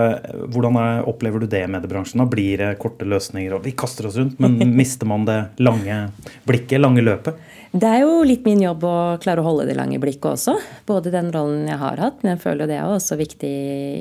hvordan 0.54 0.78
er, 0.78 1.00
opplever 1.10 1.42
du 1.42 1.48
det 1.50 1.64
i 1.66 1.72
mediebransjen? 1.72 2.22
Da 2.22 2.30
blir 2.30 2.62
det 2.62 2.76
korte 2.82 3.08
løsninger 3.10 3.56
og 3.58 3.66
vi 3.66 3.74
kaster 3.78 4.10
oss 4.10 4.20
rundt, 4.22 4.38
men 4.44 4.60
mister 4.80 5.10
man 5.10 5.26
det 5.28 5.40
lange 5.66 6.04
blikket, 6.48 6.78
lange 6.84 7.04
løpet? 7.06 7.40
Det 7.70 7.86
er 7.86 8.00
jo 8.02 8.24
litt 8.26 8.48
min 8.48 8.64
jobb 8.64 8.82
å 8.88 8.96
klare 9.22 9.44
å 9.44 9.46
holde 9.46 9.68
det 9.70 9.76
lange 9.78 10.00
blikket 10.02 10.32
også. 10.32 10.56
Både 10.90 11.12
den 11.14 11.30
rollen 11.34 11.68
jeg 11.70 11.78
har 11.78 12.02
hatt, 12.02 12.24
men 12.24 12.34
jeg 12.34 12.42
føler 12.42 12.70
det 12.70 12.80
er 12.80 12.90
også 12.90 13.18
viktig 13.20 13.52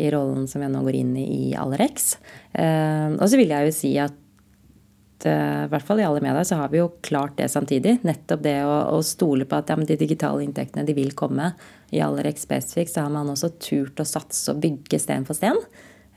i 0.06 0.08
rollen 0.14 0.46
som 0.48 0.64
jeg 0.64 0.72
nå 0.72 0.80
går 0.87 0.96
inn 0.96 1.10
i 1.20 1.26
i 1.50 1.50
Allerex. 1.58 2.14
Eh, 2.56 3.12
og 3.12 3.26
så 3.28 3.37
vil 3.37 3.52
jeg 3.52 3.68
jo 3.68 3.75
si 3.76 3.90
at 4.00 5.26
eh, 5.28 5.66
i 5.66 5.68
hvert 5.68 5.84
fall 5.84 6.00
i 6.00 6.06
alle 6.08 6.22
medier 6.25 6.48
så 6.48 6.62
har 6.62 6.72
vi 6.72 6.80
jo 6.80 6.94
klart 7.04 7.37
det 7.37 7.50
samtidig. 7.52 7.98
Nettopp 8.08 8.46
det 8.46 8.56
å, 8.64 8.78
å 8.96 9.02
stole 9.04 9.44
på 9.44 9.60
at 9.60 9.68
ja, 9.68 9.76
de 9.76 9.98
digitale 10.00 10.46
inntektene 10.46 10.87
de 10.88 10.96
vil 10.96 11.12
komme. 11.18 11.50
I 11.92 12.00
Allerex 12.04 12.48
spesifikt 12.48 12.94
så 12.94 13.04
har 13.04 13.12
man 13.12 13.28
også 13.34 13.52
turt 13.60 14.00
å 14.00 14.08
satse 14.08 14.48
og 14.54 14.64
bygge 14.64 15.02
sten 15.04 15.28
for 15.28 15.37
sten. 15.37 15.60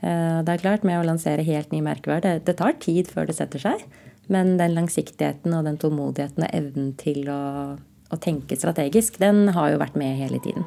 Eh, 0.00 0.40
det 0.40 0.56
er 0.56 0.64
klart, 0.64 0.88
med 0.88 1.02
å 1.02 1.04
lansere 1.04 1.44
helt 1.46 1.68
ny 1.74 1.84
merkevare, 1.84 2.24
det, 2.24 2.46
det 2.48 2.56
tar 2.64 2.80
tid 2.80 3.12
før 3.12 3.28
det 3.28 3.36
setter 3.36 3.60
seg. 3.68 3.84
Men 4.30 4.54
den 4.60 4.76
langsiktigheten 4.76 5.54
og 5.56 5.64
den 5.66 5.78
tålmodigheten 5.80 6.44
og 6.46 6.52
evnen 6.54 6.92
til 7.00 7.26
å, 7.32 7.42
å 7.78 8.16
tenke 8.22 8.58
strategisk, 8.58 9.18
den 9.22 9.48
har 9.56 9.66
jo 9.72 9.80
vært 9.82 9.96
med 9.98 10.18
hele 10.20 10.38
tiden. 10.44 10.64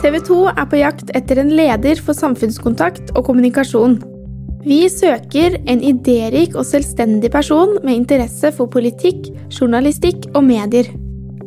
TV 0.00 0.16
2 0.24 0.36
er 0.54 0.64
på 0.64 0.78
jakt 0.80 1.10
etter 1.14 1.38
en 1.42 1.50
leder 1.52 2.00
for 2.00 2.14
samfunnskontakt 2.16 3.10
og 3.12 3.26
kommunikasjon. 3.28 3.98
Vi 4.64 4.88
søker 4.92 5.56
en 5.68 5.80
idérik 5.84 6.56
og 6.56 6.64
selvstendig 6.68 7.30
person 7.32 7.78
med 7.84 7.94
interesse 7.96 8.52
for 8.56 8.66
politikk, 8.72 9.28
journalistikk 9.52 10.26
og 10.34 10.44
medier. 10.48 10.86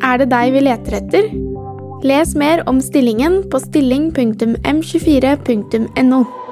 Er 0.06 0.18
det 0.22 0.30
deg 0.34 0.54
vi 0.54 0.60
leter 0.66 0.94
etter? 1.02 1.24
Les 2.04 2.36
mer 2.38 2.64
om 2.70 2.82
stillingen 2.84 3.44
på 3.50 3.58
stilling.m24.no. 3.64 6.43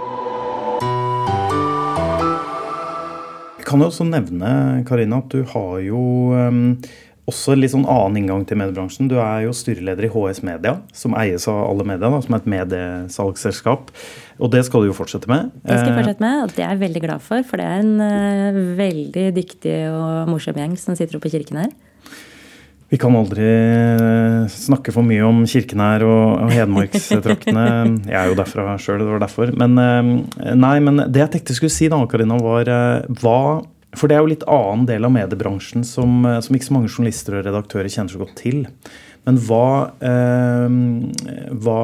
kan 3.71 3.81
jo 3.83 3.89
også 3.91 4.07
nevne 4.07 4.51
Karina, 4.87 5.21
at 5.23 5.33
du 5.33 5.45
har 5.53 5.79
jo 5.85 6.01
um, 6.35 6.77
også 7.29 7.55
litt 7.55 7.73
sånn 7.73 7.85
annen 7.89 8.21
inngang 8.21 8.43
til 8.47 8.59
mediebransjen. 8.59 9.09
Du 9.11 9.17
er 9.21 9.45
jo 9.45 9.53
styreleder 9.55 10.07
i 10.07 10.11
HS 10.11 10.41
Media, 10.47 10.77
som 10.95 11.15
eies 11.19 11.47
av 11.51 11.61
alle 11.69 11.85
media, 11.87 12.09
da, 12.09 12.19
som 12.23 12.35
er 12.35 12.41
et 12.41 12.49
mediesalgsselskap. 12.55 13.93
Og 14.41 14.51
det 14.53 14.65
skal 14.67 14.83
du 14.83 14.89
jo 14.89 14.97
fortsette 14.97 15.29
med. 15.31 15.53
Det 15.61 15.77
skal 15.77 15.91
jeg 15.91 15.99
fortsette 16.01 16.25
med, 16.25 16.41
og 16.43 16.55
det 16.57 16.65
er 16.65 16.73
jeg 16.73 16.83
veldig 16.83 17.03
glad 17.05 17.23
for. 17.25 17.45
For 17.47 17.61
det 17.61 17.69
er 17.69 17.85
en 17.85 17.95
uh, 18.01 18.61
veldig 18.79 19.29
dyktig 19.37 19.77
og 19.93 20.33
morsom 20.33 20.59
gjeng 20.59 20.75
som 20.81 20.97
sitter 20.97 21.19
oppe 21.19 21.31
i 21.31 21.35
kirken 21.37 21.63
her. 21.63 21.71
Vi 22.91 22.99
kan 22.99 23.15
aldri 23.15 23.45
eh, 23.47 24.47
snakke 24.51 24.91
for 24.91 25.07
mye 25.07 25.23
om 25.23 25.45
Kirkenær 25.47 26.03
og, 26.03 26.23
og 26.43 26.49
Hedmarkstraktene. 26.51 27.65
Jeg 28.11 28.17
er 28.19 28.31
jo 28.31 28.39
derfra 28.39 28.73
sjøl, 28.81 28.99
det 28.99 29.13
var 29.13 29.23
derfor. 29.23 29.53
Men, 29.55 29.77
eh, 29.79 30.55
nei, 30.59 30.73
men 30.83 31.05
det 31.07 31.23
jeg 31.23 31.33
tenkte 31.35 31.55
jeg 31.55 31.61
skulle 31.61 31.77
si, 31.77 31.87
da, 31.91 32.01
Karina, 32.11 32.39
var 32.43 32.67
hva 33.21 33.37
For 33.95 34.07
det 34.07 34.15
er 34.15 34.21
jo 34.23 34.31
litt 34.31 34.43
annen 34.47 34.85
del 34.87 35.03
av 35.07 35.11
mediebransjen 35.11 35.83
som, 35.87 36.23
som 36.43 36.55
ikke 36.55 36.67
så 36.69 36.75
mange 36.75 36.91
journalister 36.91 37.39
og 37.39 37.47
redaktører 37.47 37.91
kjenner 37.91 38.13
så 38.13 38.21
godt 38.21 38.37
til. 38.39 38.61
Men 39.27 39.37
hva, 39.45 39.91
eh, 40.01 40.75
hva 41.61 41.81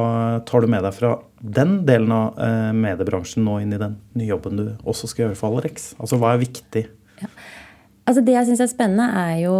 tar 0.48 0.64
du 0.64 0.70
med 0.70 0.82
deg 0.82 0.94
fra 0.96 1.12
den 1.38 1.82
delen 1.86 2.14
av 2.14 2.38
eh, 2.42 2.70
mediebransjen 2.74 3.44
nå 3.46 3.60
inn 3.62 3.74
i 3.76 3.80
den 3.80 3.98
nye 4.18 4.32
jobben 4.32 4.58
du 4.58 4.64
også 4.82 5.10
skal 5.10 5.26
gjøre 5.26 5.38
for 5.38 5.52
Alerex? 5.52 5.92
Altså 6.02 6.18
hva 6.18 6.32
er 6.34 6.42
viktig? 6.42 6.88
Ja. 7.22 7.30
Altså 8.08 8.24
Det 8.26 8.34
jeg 8.34 8.48
syns 8.48 8.64
er 8.64 8.72
spennende, 8.72 9.06
er 9.20 9.36
jo 9.44 9.54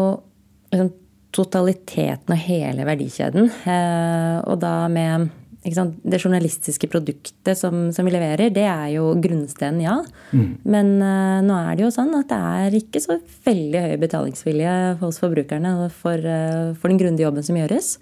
liksom, 0.73 0.91
totaliteten 1.35 2.35
av 2.35 2.41
hele 2.41 2.87
verdikjeden. 2.89 3.51
Eh, 3.69 4.39
og 4.49 4.59
da 4.63 4.75
med 4.93 5.29
det 5.69 6.21
journalistiske 6.23 6.89
produktet 6.89 7.59
som, 7.59 7.89
som, 7.93 8.07
vi 8.07 8.13
leverer, 8.15 8.51
det 8.55 8.65
er 8.65 8.93
jo 8.95 9.11
grunnsteinen, 9.21 9.83
ja. 9.83 9.97
Mm. 10.31 10.47
Men 10.63 10.93
uh, 11.03 11.41
nå 11.45 11.57
er 11.59 11.77
det 11.77 11.85
jo 11.85 11.91
sånn 11.93 12.15
at 12.17 12.31
det 12.31 12.39
er 12.39 12.79
ikke 12.79 13.03
så 13.03 13.19
veldig 13.45 13.83
høy 13.85 13.97
betalingsvilje 14.01 14.77
hos 15.03 15.19
forbrukerne 15.21 15.91
for, 15.93 16.23
uh, 16.23 16.73
for 16.79 16.89
den 16.89 17.01
grundige 17.03 17.27
jobben 17.27 17.45
som 17.45 17.59
gjøres. 17.59 17.99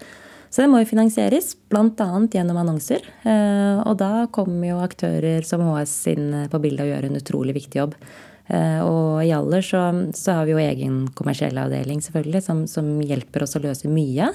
Så 0.47 0.63
det 0.63 0.69
må 0.71 0.79
jo 0.79 0.87
finansieres, 0.87 1.57
bl.a. 1.67 2.07
gjennom 2.31 2.61
annonser. 2.61 3.03
Uh, 3.25 3.83
og 3.83 3.97
da 3.99 4.29
kommer 4.31 4.69
jo 4.69 4.79
aktører 4.85 5.43
som 5.47 5.65
HS 5.65 5.97
inn 6.13 6.29
på 6.53 6.61
bildet 6.63 6.85
og 6.85 6.93
gjør 6.93 7.09
en 7.09 7.19
utrolig 7.19 7.57
viktig 7.57 7.81
jobb. 7.81 7.97
Eh, 8.47 8.79
og 8.79 9.25
i 9.25 9.33
Aller 9.35 9.65
så, 9.65 9.81
så, 10.15 10.39
har 10.39 10.47
vi 10.47 10.55
jo 10.55 10.63
egen 10.63 11.03
kommersiell 11.17 11.57
avdeling 11.59 12.01
selvfølgelig, 12.03 12.43
som, 12.45 12.63
som 12.71 12.89
hjelper 13.03 13.43
oss 13.43 13.57
å 13.59 13.63
løse 13.63 13.91
mye. 13.91 14.31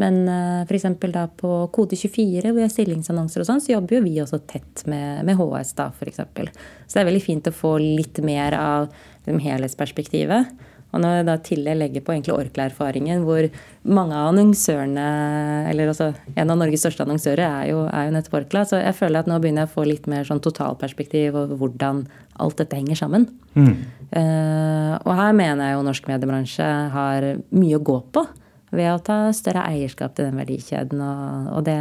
Men 0.00 0.22
uh, 0.24 0.62
f.eks. 0.64 0.86
da 1.12 1.26
på 1.36 1.50
Kode24, 1.74 2.46
hvor 2.46 2.56
vi 2.56 2.64
har 2.64 2.72
stillingsannonser 2.72 3.42
og 3.42 3.48
sånn, 3.48 3.60
så 3.60 3.74
jobber 3.74 3.98
jo 3.98 4.04
vi 4.06 4.14
også 4.22 4.40
tett 4.48 4.86
med, 4.88 5.20
med 5.28 5.36
HS, 5.36 5.74
da, 5.76 5.90
f.eks. 5.92 6.22
Så 6.22 6.94
det 6.94 7.02
er 7.02 7.10
veldig 7.10 7.24
fint 7.24 7.50
å 7.50 7.52
få 7.52 7.74
litt 7.82 8.22
mer 8.24 8.56
av 8.56 8.86
liksom, 8.88 9.42
helhetsperspektivet. 9.44 10.54
Og 10.92 11.00
når 11.00 11.14
jeg 11.16 11.26
da 11.28 11.36
tillegg 11.40 11.78
legger 11.80 12.04
på 12.04 12.12
egentlig 12.12 12.34
Orkla-erfaringen, 12.36 13.22
hvor 13.24 13.46
mange 13.88 14.16
av 14.16 14.28
annonsørene, 14.32 15.06
eller 15.70 15.92
altså 15.92 16.10
en 16.36 16.52
av 16.52 16.58
Norges 16.60 16.84
største 16.84 17.06
annonsører, 17.06 17.42
er 17.46 17.70
jo, 17.70 17.86
er 17.88 18.08
jo 18.08 18.14
nettopp 18.16 18.36
Orkla. 18.42 18.66
Så 18.68 18.80
jeg 18.82 18.98
føler 18.98 19.22
at 19.22 19.30
nå 19.30 19.38
begynner 19.40 19.64
jeg 19.64 19.72
å 19.72 19.74
få 19.78 19.86
litt 19.88 20.08
mer 20.12 20.28
sånn 20.28 20.42
totalperspektiv 20.44 21.38
over 21.38 21.56
hvordan 21.60 22.04
alt 22.44 22.60
dette 22.60 22.76
henger 22.76 23.00
sammen. 23.00 23.26
Mm. 23.56 23.72
Uh, 24.12 24.94
og 25.00 25.12
her 25.16 25.32
mener 25.36 25.70
jeg 25.70 25.78
jo 25.78 25.86
norsk 25.88 26.08
mediebransje 26.12 26.68
har 26.92 27.28
mye 27.56 27.78
å 27.78 27.84
gå 27.88 27.98
på 28.12 28.26
ved 28.72 28.88
å 28.88 29.00
ta 29.04 29.18
større 29.36 29.64
eierskap 29.68 30.16
til 30.16 30.28
den 30.28 30.40
verdikjeden. 30.40 31.00
Og, 31.00 31.48
og 31.56 31.64
det 31.68 31.78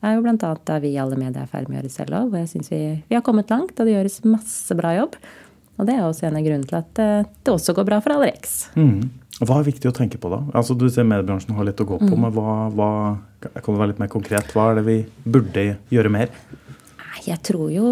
er 0.00 0.16
jo 0.16 0.24
bl.a. 0.24 0.54
da 0.64 0.80
vi 0.80 0.94
i 0.94 1.00
alle 1.00 1.18
medier 1.20 1.42
er 1.42 1.48
i 1.48 1.52
ferd 1.52 1.68
med 1.68 1.78
å 1.78 1.82
gjøre 1.82 1.92
selv 1.92 2.16
òg. 2.16 2.32
Hvor 2.32 2.42
jeg 2.42 2.52
syns 2.54 2.72
vi, 2.72 2.82
vi 3.08 3.16
har 3.16 3.24
kommet 3.26 3.52
langt, 3.52 3.76
og 3.76 3.88
det 3.88 3.96
gjøres 3.96 4.20
masse 4.28 4.76
bra 4.76 4.94
jobb. 4.96 5.16
Og 5.80 5.88
det 5.88 5.96
er 5.96 6.04
også 6.04 6.28
en 6.28 6.36
av 6.36 6.44
grunnene 6.44 6.68
til 6.68 6.78
at 6.78 7.00
eh, 7.02 7.26
det 7.40 7.54
også 7.54 7.74
går 7.76 7.88
bra 7.88 8.00
for 8.04 8.14
Alerex. 8.14 8.56
Mm. 8.76 9.08
Hva 9.40 9.56
er 9.56 9.68
viktig 9.70 9.88
å 9.88 9.96
tenke 9.96 10.20
på 10.20 10.28
da? 10.28 10.42
Altså 10.52 10.76
Du 10.76 10.84
ser 10.92 11.06
mediebransjen 11.08 11.56
har 11.56 11.64
litt 11.64 11.80
å 11.80 11.88
gå 11.88 12.00
på, 12.02 12.12
mm. 12.12 12.24
men 12.26 12.34
hva, 12.36 12.56
hva, 12.76 12.90
kan 13.48 13.72
du 13.72 13.78
være 13.80 13.94
litt 13.94 14.02
mer 14.02 14.12
konkret? 14.12 14.52
Hva 14.52 14.70
er 14.70 14.80
det 14.80 14.88
vi 14.88 14.98
burde 15.24 15.70
gjøre 15.92 16.12
mer? 16.12 16.34
Jeg 17.26 17.40
tror 17.44 17.68
jo 17.72 17.86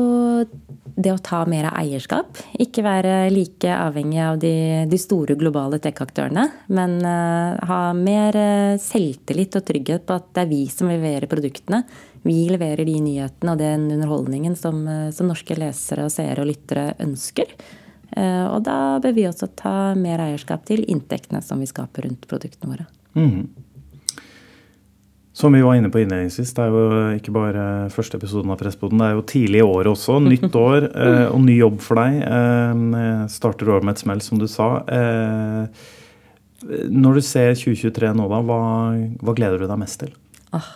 det 0.99 1.13
å 1.13 1.21
ta 1.23 1.43
mer 1.49 1.69
av 1.71 1.79
eierskap. 1.83 2.39
Ikke 2.59 2.83
være 2.87 3.29
like 3.33 3.71
avhengig 3.71 4.21
av 4.25 4.39
de, 4.43 4.53
de 4.89 5.01
store 5.01 5.37
globale 5.39 5.79
tech-aktørene. 5.83 6.47
Men 6.75 6.97
uh, 7.05 7.59
ha 7.69 7.81
mer 7.97 8.39
uh, 8.39 8.81
selvtillit 8.83 9.59
og 9.59 9.67
trygghet 9.69 10.07
på 10.09 10.17
at 10.17 10.31
det 10.35 10.45
er 10.47 10.51
vi 10.51 10.63
som 10.73 10.91
leverer 10.91 11.29
produktene. 11.31 11.85
Vi 12.25 12.39
leverer 12.51 12.85
de 12.89 12.97
nyhetene 13.05 13.55
og 13.55 13.61
den 13.61 13.87
underholdningen 13.97 14.57
som, 14.59 14.81
uh, 14.89 15.11
som 15.15 15.31
norske 15.31 15.59
lesere, 15.59 16.09
og 16.09 16.15
seere 16.15 16.45
og 16.45 16.51
lyttere 16.53 16.93
ønsker. 17.05 17.59
og 18.19 18.63
da 18.65 18.99
bør 19.05 19.13
vi 19.15 19.27
også 19.29 19.47
ta 19.55 19.95
mer 19.95 20.19
eierskap 20.25 20.65
til 20.67 20.81
inntektene 20.89 21.43
som 21.45 21.61
vi 21.61 21.69
skaper 21.69 22.07
rundt 22.09 22.25
produktene 22.27 22.73
våre. 22.73 22.87
Mm. 23.15 23.45
Som 25.39 25.53
vi 25.53 25.63
var 25.63 25.77
inne 25.79 25.87
på 25.87 26.01
innledningsvis, 26.03 26.51
det 26.57 26.65
er 26.65 26.73
jo 26.75 26.87
ikke 27.15 27.31
bare 27.31 27.65
første 27.95 28.19
episoden 28.19 28.51
av 28.51 28.57
Pressboden, 28.59 28.99
Det 28.99 29.07
er 29.07 29.13
jo 29.15 29.23
tidlig 29.23 29.61
i 29.61 29.67
året 29.67 29.91
også. 29.93 30.17
Nytt 30.25 30.57
år 30.59 30.89
eh, 30.89 31.29
og 31.29 31.45
ny 31.45 31.61
jobb 31.61 31.77
for 31.85 32.01
deg. 32.01 32.17
Eh, 32.27 33.21
starter 33.31 33.71
året 33.71 33.87
med 33.87 33.95
et 33.95 34.03
smell, 34.03 34.25
som 34.25 34.41
du 34.41 34.49
sa. 34.51 34.83
Eh, 34.91 35.87
når 36.91 37.21
du 37.21 37.23
ser 37.23 37.55
2023 37.55 38.11
nå, 38.19 38.27
da, 38.33 38.43
hva, 38.49 38.59
hva 39.23 39.37
gleder 39.39 39.63
du 39.63 39.69
deg 39.71 39.79
mest 39.79 40.01
til? 40.03 40.11
Oh, 40.51 40.67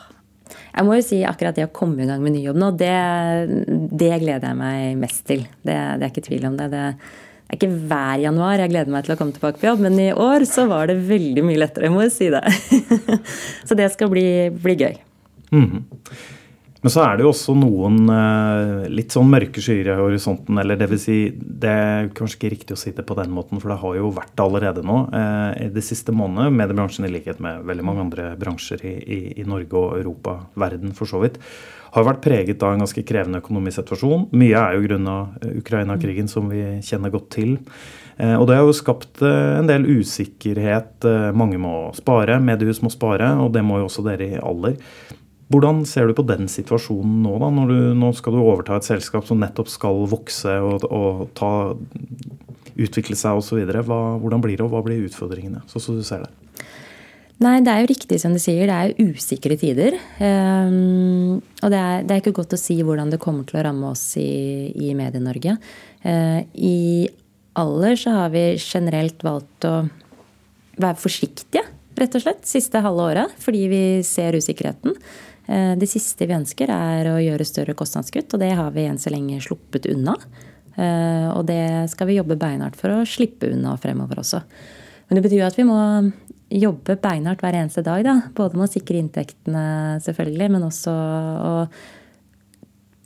jeg 0.72 0.86
må 0.88 0.96
jo 0.96 1.04
si 1.04 1.20
akkurat 1.28 1.56
det 1.56 1.66
å 1.66 1.74
komme 1.74 2.02
i 2.02 2.08
gang 2.08 2.22
med 2.24 2.32
ny 2.32 2.46
jobb 2.46 2.60
nå, 2.60 2.70
det, 2.80 2.94
det 3.92 4.14
gleder 4.22 4.48
jeg 4.48 4.58
meg 4.58 4.96
mest 5.00 5.26
til. 5.28 5.44
Det, 5.60 5.76
det 6.00 6.06
er 6.06 6.10
ikke 6.10 6.24
tvil 6.28 6.48
om 6.48 6.56
det. 6.56 6.70
det 6.72 6.84
er 7.52 7.58
ikke 7.58 7.72
hver 7.90 8.22
januar 8.22 8.62
jeg 8.62 8.72
gleder 8.72 8.94
meg 8.94 9.04
til 9.04 9.14
å 9.14 9.18
komme 9.20 9.36
tilbake 9.36 9.60
på 9.60 9.68
jobb, 9.68 9.82
men 9.84 9.98
i 10.00 10.10
år 10.16 10.46
så 10.48 10.64
var 10.70 10.88
det 10.88 10.96
veldig 11.10 11.44
mye 11.44 11.60
lettere, 11.60 11.90
jeg 11.90 11.94
må 11.94 12.06
si 12.12 12.30
det. 12.32 12.44
så 13.68 13.76
det 13.76 13.90
skal 13.92 14.12
bli, 14.12 14.26
bli 14.64 14.78
gøy. 14.80 14.96
Mm 15.52 15.66
-hmm. 15.66 15.82
Men 16.82 16.90
så 16.90 17.04
er 17.04 17.18
det 17.18 17.22
jo 17.22 17.30
også 17.30 17.54
noen 17.54 18.00
uh, 18.10 18.88
litt 18.90 19.14
sånn 19.14 19.28
mørke 19.30 19.62
skyer 19.62 19.92
i 19.92 19.98
horisonten. 20.00 20.58
Eller 20.58 20.78
det 20.80 20.88
vil 20.90 20.98
si, 20.98 21.18
det 21.32 21.70
er 21.70 22.08
kanskje 22.16 22.40
ikke 22.40 22.52
riktig 22.56 22.74
å 22.74 22.80
si 22.80 22.90
det 22.96 23.04
på 23.06 23.16
den 23.18 23.30
måten, 23.34 23.60
for 23.62 23.70
det 23.70 23.78
har 23.84 23.98
jo 24.00 24.10
vært 24.16 24.32
det 24.34 24.42
allerede 24.42 24.82
nå. 24.86 24.96
Eh, 25.14 25.68
det 25.70 25.84
siste 25.86 26.14
månedet, 26.16 26.50
mediebransjen 26.58 27.06
i 27.06 27.12
likhet 27.12 27.38
med 27.44 27.62
veldig 27.68 27.86
mange 27.86 28.02
andre 28.08 28.32
bransjer 28.40 28.82
i, 28.88 28.96
i, 28.98 29.20
i 29.38 29.46
Norge 29.46 29.78
og 29.78 29.94
Europa, 30.00 30.40
verden 30.58 30.90
for 30.98 31.06
så 31.06 31.22
vidt, 31.22 31.38
har 31.92 32.06
vært 32.08 32.22
preget 32.24 32.62
av 32.64 32.74
en 32.74 32.82
ganske 32.82 33.04
krevende 33.04 33.42
økonomisk 33.42 33.82
situasjon. 33.82 34.28
Mye 34.40 34.58
er 34.60 34.76
jo 34.76 34.86
grunna 34.86 35.16
eh, 35.42 35.58
Ukraina-krigen, 35.60 36.30
som 36.30 36.48
vi 36.50 36.64
kjenner 36.84 37.12
godt 37.12 37.28
til. 37.36 37.58
Eh, 38.16 38.34
og 38.38 38.46
det 38.48 38.56
har 38.56 38.66
jo 38.66 38.76
skapt 38.76 39.22
eh, 39.22 39.58
en 39.58 39.68
del 39.68 39.84
usikkerhet. 40.00 41.04
Mange 41.36 41.60
må 41.60 41.90
spare, 41.96 42.40
mediehus 42.40 42.80
må 42.84 42.92
spare, 42.92 43.34
og 43.44 43.52
det 43.54 43.64
må 43.66 43.82
jo 43.82 43.90
også 43.90 44.06
dere 44.08 44.30
i 44.32 44.40
Aller. 44.40 44.78
Hvordan 45.52 45.82
ser 45.88 46.08
du 46.08 46.16
på 46.16 46.24
den 46.24 46.48
situasjonen 46.48 47.22
nå, 47.26 47.36
da, 47.42 47.50
du, 47.68 47.78
nå 47.98 48.12
skal 48.16 48.36
du 48.36 48.40
overta 48.40 48.78
et 48.78 48.88
selskap 48.88 49.26
som 49.28 49.42
nettopp 49.42 49.68
skal 49.68 50.06
vokse 50.08 50.54
og, 50.64 50.86
og 50.88 51.26
ta, 51.36 51.52
utvikle 52.80 53.16
seg 53.18 53.40
osv. 53.40 53.62
Hvordan 53.66 54.42
blir 54.42 54.56
det, 54.56 54.64
og 54.64 54.72
hva 54.72 54.82
blir 54.84 55.04
utfordringene, 55.06 55.64
sånn 55.70 55.84
som 55.84 55.98
du 55.98 56.06
ser 56.06 56.24
det? 56.24 56.32
Nei, 57.42 57.56
det 57.64 57.72
er 57.72 57.82
jo 57.82 57.90
riktig 57.90 58.20
som 58.22 58.34
du 58.34 58.38
sier. 58.38 58.70
Det 58.70 58.76
er 58.76 59.10
usikre 59.10 59.56
tider. 59.58 59.96
Um, 60.22 61.40
og 61.58 61.72
det 61.72 61.80
er, 61.80 62.04
det 62.06 62.14
er, 62.14 62.20
ikke 62.20 62.36
godt 62.36 62.54
å 62.54 62.60
si 62.60 62.76
hvordan 62.84 63.10
det 63.10 63.18
kommer 63.22 63.48
til 63.48 63.58
å 63.58 63.64
ramme 63.66 63.90
oss 63.90 64.04
i, 64.20 64.70
i 64.70 64.92
Medie-Norge. 64.94 65.56
Uh, 66.04 66.40
I 66.54 66.76
Aller 67.58 67.98
så 67.98 68.14
har 68.14 68.30
vi 68.32 68.44
generelt 68.62 69.24
valgt 69.26 69.66
å 69.66 69.74
være 70.78 71.00
forsiktige, 71.02 71.64
rett 71.98 72.14
og 72.16 72.22
slett, 72.24 72.46
siste 72.48 72.80
halve 72.84 73.10
året. 73.10 73.34
Fordi 73.42 73.66
vi 73.72 73.82
ser 74.06 74.38
usikkerheten. 74.38 74.94
Uh, 75.48 75.74
det 75.78 75.88
siste 75.90 76.28
vi 76.28 76.36
ønsker, 76.36 76.70
er 76.70 77.10
å 77.12 77.20
gjøre 77.22 77.46
større 77.48 77.76
kostnadskutt, 77.78 78.32
og 78.34 78.42
det 78.42 78.52
har 78.58 78.74
vi 78.74 78.86
enn 78.88 79.00
så 79.00 79.12
lenge 79.12 79.40
sluppet 79.44 79.88
unna. 79.92 80.16
Uh, 80.76 81.28
og 81.36 81.46
det 81.50 81.90
skal 81.92 82.08
vi 82.08 82.18
jobbe 82.20 82.38
beinhardt 82.40 82.78
for 82.80 82.94
å 82.94 83.06
slippe 83.08 83.50
unna 83.52 83.74
fremover 83.80 84.22
også. 84.22 84.42
Men 85.08 85.18
det 85.18 85.24
betyr 85.26 85.48
at 85.48 85.58
vi 85.58 85.66
må 85.68 85.80
jobbe 86.52 86.96
beinhardt 87.00 87.42
hver 87.44 87.56
eneste 87.58 87.84
dag. 87.84 88.04
Da. 88.06 88.14
Både 88.36 88.58
med 88.58 88.68
å 88.68 88.72
sikre 88.72 89.00
inntektene, 89.00 89.64
selvfølgelig, 90.04 90.48
men 90.54 90.68
også 90.68 90.92
å 90.92 91.56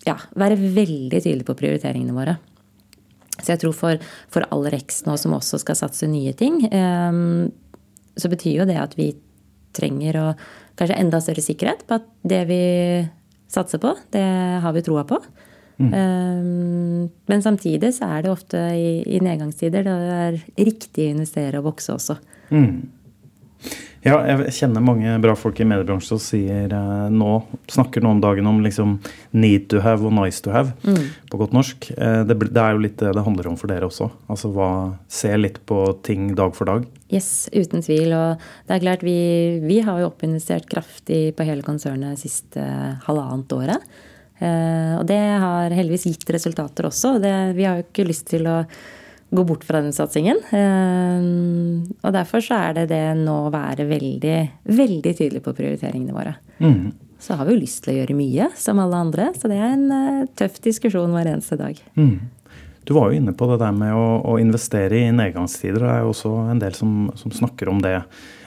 ja, 0.07 0.17
være 0.39 0.59
veldig 0.61 1.19
tydelig 1.19 1.47
på 1.47 1.57
prioriteringene 1.59 2.15
våre. 2.15 2.37
Så 3.37 3.53
jeg 3.53 3.63
tror 3.63 3.75
for, 3.77 4.03
for 4.33 4.47
Alerex 4.55 5.03
nå 5.07 5.17
som 5.21 5.35
også 5.37 5.61
skal 5.61 5.79
satse 5.79 6.09
nye 6.09 6.33
ting, 6.37 6.63
um, 6.73 7.49
så 8.17 8.31
betyr 8.33 8.63
jo 8.63 8.69
det 8.69 8.79
at 8.81 8.95
vi 8.97 9.11
trenger 9.77 10.21
og 10.23 10.47
kanskje 10.77 10.99
enda 11.01 11.21
større 11.25 11.45
sikkerhet 11.45 11.85
på 11.89 12.01
at 12.01 12.09
det 12.27 12.43
vi 12.51 12.63
satser 13.53 13.81
på, 13.83 13.95
det 14.13 14.25
har 14.63 14.75
vi 14.75 14.85
troa 14.85 15.07
på. 15.09 15.21
Mm. 15.77 15.93
Um, 15.93 17.09
men 17.29 17.43
samtidig 17.45 17.93
så 17.95 18.09
er 18.17 18.25
det 18.25 18.33
ofte 18.33 18.61
i, 18.73 19.03
i 19.05 19.21
nedgangstider 19.21 19.85
det 19.85 19.97
er 20.17 20.39
riktig 20.57 21.11
å 21.11 21.17
investere 21.19 21.61
og 21.61 21.69
vokse 21.69 21.93
også. 21.93 22.17
Mm. 22.49 22.87
Ja, 24.07 24.21
jeg 24.29 24.53
kjenner 24.55 24.85
mange 24.85 25.17
bra 25.19 25.33
folk 25.35 25.59
i 25.59 25.67
mediebransjen 25.67 26.15
som 26.15 26.21
sier 26.23 26.71
eh, 26.71 27.07
nå, 27.11 27.31
snakker 27.73 28.05
nå 28.05 28.13
om 28.15 28.21
dagen 28.23 28.47
om 28.47 28.61
liksom 28.63 28.97
need 29.35 29.67
to 29.73 29.81
have 29.83 30.07
og 30.07 30.15
nice 30.15 30.39
to 30.45 30.53
have, 30.55 30.77
mm. 30.87 31.09
på 31.33 31.41
godt 31.41 31.57
norsk. 31.57 31.89
Eh, 31.97 32.21
det, 32.29 32.37
det, 32.45 32.63
er 32.63 32.77
jo 32.77 32.85
litt 32.85 32.99
det 33.03 33.17
det 33.17 33.25
handler 33.27 33.51
om 33.51 33.57
for 33.59 33.73
dere 33.73 33.89
også. 33.89 34.09
Altså 34.31 34.53
hva, 34.55 34.71
Se 35.11 35.33
litt 35.39 35.59
på 35.67 35.81
ting 36.07 36.35
dag 36.39 36.55
for 36.55 36.71
dag. 36.71 36.85
Yes, 37.11 37.49
uten 37.51 37.83
tvil. 37.83 38.15
Og 38.15 38.45
det 38.69 38.77
er 38.77 38.85
klart, 38.85 39.03
vi, 39.07 39.17
vi 39.65 39.81
har 39.83 39.99
jo 40.03 40.11
oppinvestert 40.13 40.69
kraftig 40.71 41.33
på 41.35 41.47
hele 41.49 41.67
konsernet 41.67 42.21
siste 42.23 42.63
halvannet 43.09 43.57
året. 43.59 43.97
Eh, 44.39 44.93
og 45.01 45.07
det 45.09 45.19
har 45.43 45.75
heldigvis 45.75 46.07
gitt 46.13 46.31
resultater 46.37 46.87
også. 46.91 47.17
Det, 47.23 47.35
vi 47.59 47.67
har 47.67 47.81
jo 47.81 47.89
ikke 47.89 48.07
lyst 48.07 48.29
til 48.31 48.47
å 48.51 48.61
gå 49.37 49.45
bort 49.47 49.65
fra 49.67 49.83
den 49.85 49.95
satsingen. 49.95 50.41
Eh, 50.51 51.27
og 52.03 52.15
derfor 52.17 52.45
så 52.45 52.61
er 52.69 52.79
det 52.81 52.87
det 52.93 53.03
nå 53.21 53.37
å 53.47 53.53
være 53.55 53.89
veldig, 53.89 54.39
veldig 54.69 55.13
tydelig 55.13 55.43
på 55.45 55.55
prioriteringene 55.57 56.17
våre. 56.17 56.37
Mm. 56.59 56.95
Så 57.23 57.37
har 57.37 57.49
vi 57.49 57.57
jo 57.57 57.63
lyst 57.63 57.85
til 57.85 57.95
å 57.95 57.99
gjøre 58.01 58.17
mye, 58.19 58.49
som 58.61 58.81
alle 58.83 59.03
andre. 59.07 59.31
Så 59.37 59.51
det 59.51 59.59
er 59.61 59.75
en 59.75 59.87
eh, 59.95 60.25
tøff 60.39 60.61
diskusjon 60.65 61.15
hver 61.17 61.31
eneste 61.33 61.59
dag. 61.61 61.79
Mm. 61.99 62.17
Du 62.87 62.95
var 62.95 63.11
jo 63.11 63.19
inne 63.19 63.35
på 63.35 63.49
det 63.51 63.59
der 63.65 63.75
med 63.75 63.97
å, 63.99 64.07
å 64.31 64.37
investere 64.39 65.01
i 65.01 65.13
nedgangstider. 65.15 65.83
Det 65.83 65.93
er 65.93 66.05
jo 66.05 66.13
også 66.13 66.35
en 66.53 66.61
del 66.63 66.77
som, 66.79 66.99
som 67.19 67.35
snakker 67.35 67.73
om 67.73 67.81
det. 67.83 67.99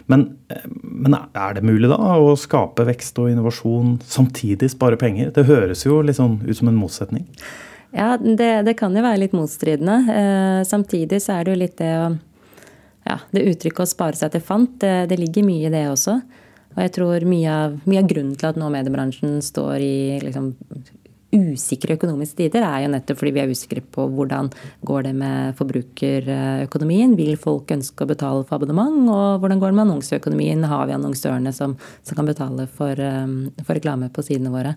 Men, 0.10 0.38
eh, 0.50 0.68
men, 0.82 1.18
er 1.34 1.58
det 1.58 1.66
mulig 1.68 1.90
da 1.92 1.98
å 2.18 2.36
skape 2.40 2.86
vekst 2.88 3.20
og 3.22 3.34
innovasjon 3.34 3.98
samtidig 4.08 4.72
spare 4.74 4.98
penger? 5.02 5.34
Det 5.36 5.48
høres 5.50 5.84
jo 5.86 6.00
litt 6.06 6.18
sånn 6.18 6.40
ut 6.46 6.56
som 6.58 6.72
en 6.72 6.80
motsetning. 6.80 7.28
Ja, 7.92 8.18
det, 8.18 8.50
det 8.68 8.76
kan 8.78 8.94
jo 8.94 9.04
være 9.04 9.24
litt 9.24 9.34
motstridende. 9.34 9.98
Eh, 10.14 10.62
samtidig 10.68 11.22
så 11.24 11.40
er 11.40 11.46
det 11.46 11.56
jo 11.56 11.62
litt 11.64 11.80
det 11.82 11.94
å 11.98 12.10
Ja, 13.10 13.16
det 13.34 13.48
uttrykket 13.48 13.88
å 13.88 13.90
spare 13.90 14.20
seg 14.20 14.36
til 14.36 14.44
fant, 14.46 14.76
det, 14.84 15.08
det, 15.10 15.18
ligger 15.18 15.46
mye 15.48 15.66
i 15.66 15.74
det 15.74 15.88
også. 15.90 16.20
Og 16.76 16.82
jeg 16.84 16.92
tror 16.94 17.24
mye 17.26 17.50
av, 17.50 17.78
mye 17.90 18.04
av 18.04 18.10
grunnen 18.12 18.36
til 18.38 18.50
at 18.52 18.60
nå 18.60 18.68
mediebransjen 18.70 19.40
står 19.42 19.82
i 19.82 20.20
liksom, 20.22 20.52
usikre 21.34 21.96
økonomiske 21.98 22.38
tider, 22.38 22.66
er 22.66 22.84
jo 22.84 22.92
nettopp 22.94 23.20
fordi 23.22 23.34
vi 23.34 23.42
er 23.42 23.54
usikre 23.54 23.82
på 23.96 24.06
hvordan 24.14 24.52
går 24.86 25.08
det 25.08 25.16
med 25.18 25.58
forbrukerøkonomien. 25.58 27.16
Vil 27.18 27.34
folk 27.42 27.74
ønske 27.74 28.06
å 28.06 28.12
betale 28.12 28.46
for 28.46 28.60
abonnement? 28.60 29.02
Og 29.10 29.42
hvordan 29.42 29.62
går 29.64 29.72
det 29.72 29.80
med 29.80 29.88
annonseøkonomien? 29.88 30.70
Har 30.70 30.86
vi 30.90 30.98
annonsørene 31.00 31.54
som, 31.56 31.76
som 32.06 32.20
kan 32.20 32.30
betale 32.30 32.68
for, 32.70 32.94
um, 33.00 33.50
for 33.64 33.78
reklame 33.78 34.12
på 34.14 34.26
sidene 34.26 34.54
våre? 34.54 34.76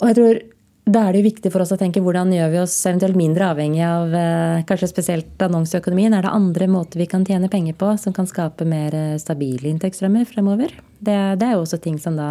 Og 0.00 0.08
jeg 0.10 0.18
tror 0.18 0.42
da 0.84 1.06
er 1.06 1.14
det 1.14 1.22
jo 1.22 1.28
viktig 1.30 1.52
for 1.52 1.64
oss 1.64 1.72
å 1.72 1.78
tenke 1.80 2.02
hvordan 2.04 2.32
gjør 2.34 2.50
vi 2.52 2.58
oss 2.60 2.74
eventuelt 2.84 3.16
mindre 3.16 3.46
avhengig 3.54 3.80
av 3.86 4.12
eh, 4.18 4.64
kanskje 4.68 4.90
spesielt 4.90 5.44
annonseøkonomien. 5.46 6.12
Er 6.12 6.26
det 6.26 6.32
andre 6.36 6.68
måter 6.68 7.00
vi 7.00 7.08
kan 7.08 7.24
tjene 7.24 7.48
penger 7.52 7.76
på 7.80 7.94
som 8.00 8.12
kan 8.16 8.28
skape 8.28 8.66
mer 8.68 8.96
eh, 8.98 9.14
stabile 9.20 9.70
inntektsstrømmer 9.70 10.28
fremover? 10.28 10.76
Det, 10.98 11.16
det 11.40 11.48
er 11.48 11.56
jo 11.56 11.64
også 11.64 11.80
ting 11.80 11.96
som 12.02 12.20
da 12.20 12.28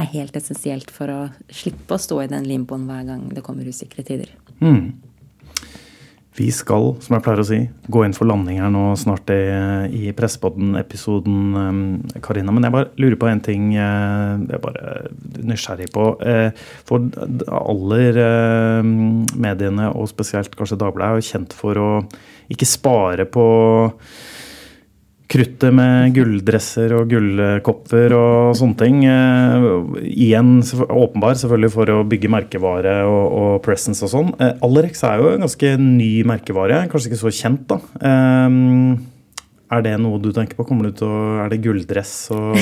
er 0.00 0.08
helt 0.14 0.36
essensielt 0.38 0.88
for 0.94 1.12
å 1.12 1.20
slippe 1.52 1.96
å 1.96 2.00
stå 2.00 2.22
i 2.24 2.30
den 2.32 2.48
limboen 2.48 2.88
hver 2.88 3.04
gang 3.10 3.28
det 3.36 3.44
kommer 3.44 3.68
usikre 3.68 4.06
tider. 4.06 4.32
Mm. 4.64 4.94
Vi 6.40 6.48
skal, 6.54 6.94
som 7.04 7.14
jeg 7.16 7.24
pleier 7.24 7.42
å 7.42 7.44
si, 7.44 7.58
gå 7.92 8.02
inn 8.06 8.14
for 8.16 8.28
landing 8.30 8.62
her 8.62 8.70
nå 8.72 8.94
snart 8.96 9.28
i, 9.34 9.42
i 9.92 10.12
Pressepodden-episoden, 10.16 11.40
eh, 11.60 12.20
Karina. 12.24 12.54
Men 12.54 12.64
jeg 12.64 12.74
bare 12.76 12.88
lurer 13.02 13.18
på 13.20 13.28
en 13.28 13.42
ting 13.44 13.66
eh, 13.74 14.40
jeg 14.46 14.56
er 14.56 14.62
bare 14.64 14.94
nysgjerrig 15.50 15.90
på. 15.92 16.06
Eh, 16.24 16.48
for 16.88 17.10
aller 17.60 18.20
mediene, 19.36 19.90
og 19.92 20.08
spesielt 20.08 20.56
kanskje 20.56 20.80
Dagbladet, 20.80 21.10
er 21.10 21.20
jo 21.20 21.28
kjent 21.28 21.56
for 21.56 21.80
å 21.80 21.90
ikke 22.50 22.68
spare 22.68 23.28
på 23.28 23.46
kruttet 25.30 25.74
med 25.74 26.14
gulldresser 26.16 26.94
og 26.96 27.12
gullkopper 27.12 28.14
og 28.16 28.56
sånne 28.58 28.78
ting. 28.80 29.04
Eh, 29.06 29.68
igjen 30.10 30.58
åpenbar 30.88 31.38
selvfølgelig 31.38 31.72
for 31.76 31.94
å 31.94 32.00
bygge 32.10 32.32
merkevare 32.32 32.96
og, 33.06 33.22
og 33.42 33.54
presence 33.66 34.04
og 34.06 34.12
sånn. 34.14 34.34
Eh, 34.42 34.56
Alerex 34.66 35.04
er 35.06 35.22
jo 35.22 35.30
en 35.34 35.46
ganske 35.46 35.72
ny 35.84 36.10
merkevare, 36.28 36.84
kanskje 36.90 37.12
ikke 37.12 37.22
så 37.22 37.34
kjent, 37.42 37.64
da. 37.70 37.80
Er 39.70 39.84
det 39.86 39.92
noe 40.02 40.18
du 40.18 40.32
tenker 40.34 40.58
på? 40.58 40.64
Kommer 40.66 40.88
du 40.88 40.96
til 40.98 41.06
å, 41.06 41.18
Er 41.44 41.50
det 41.52 41.60
gulldress 41.62 42.14
og 42.34 42.58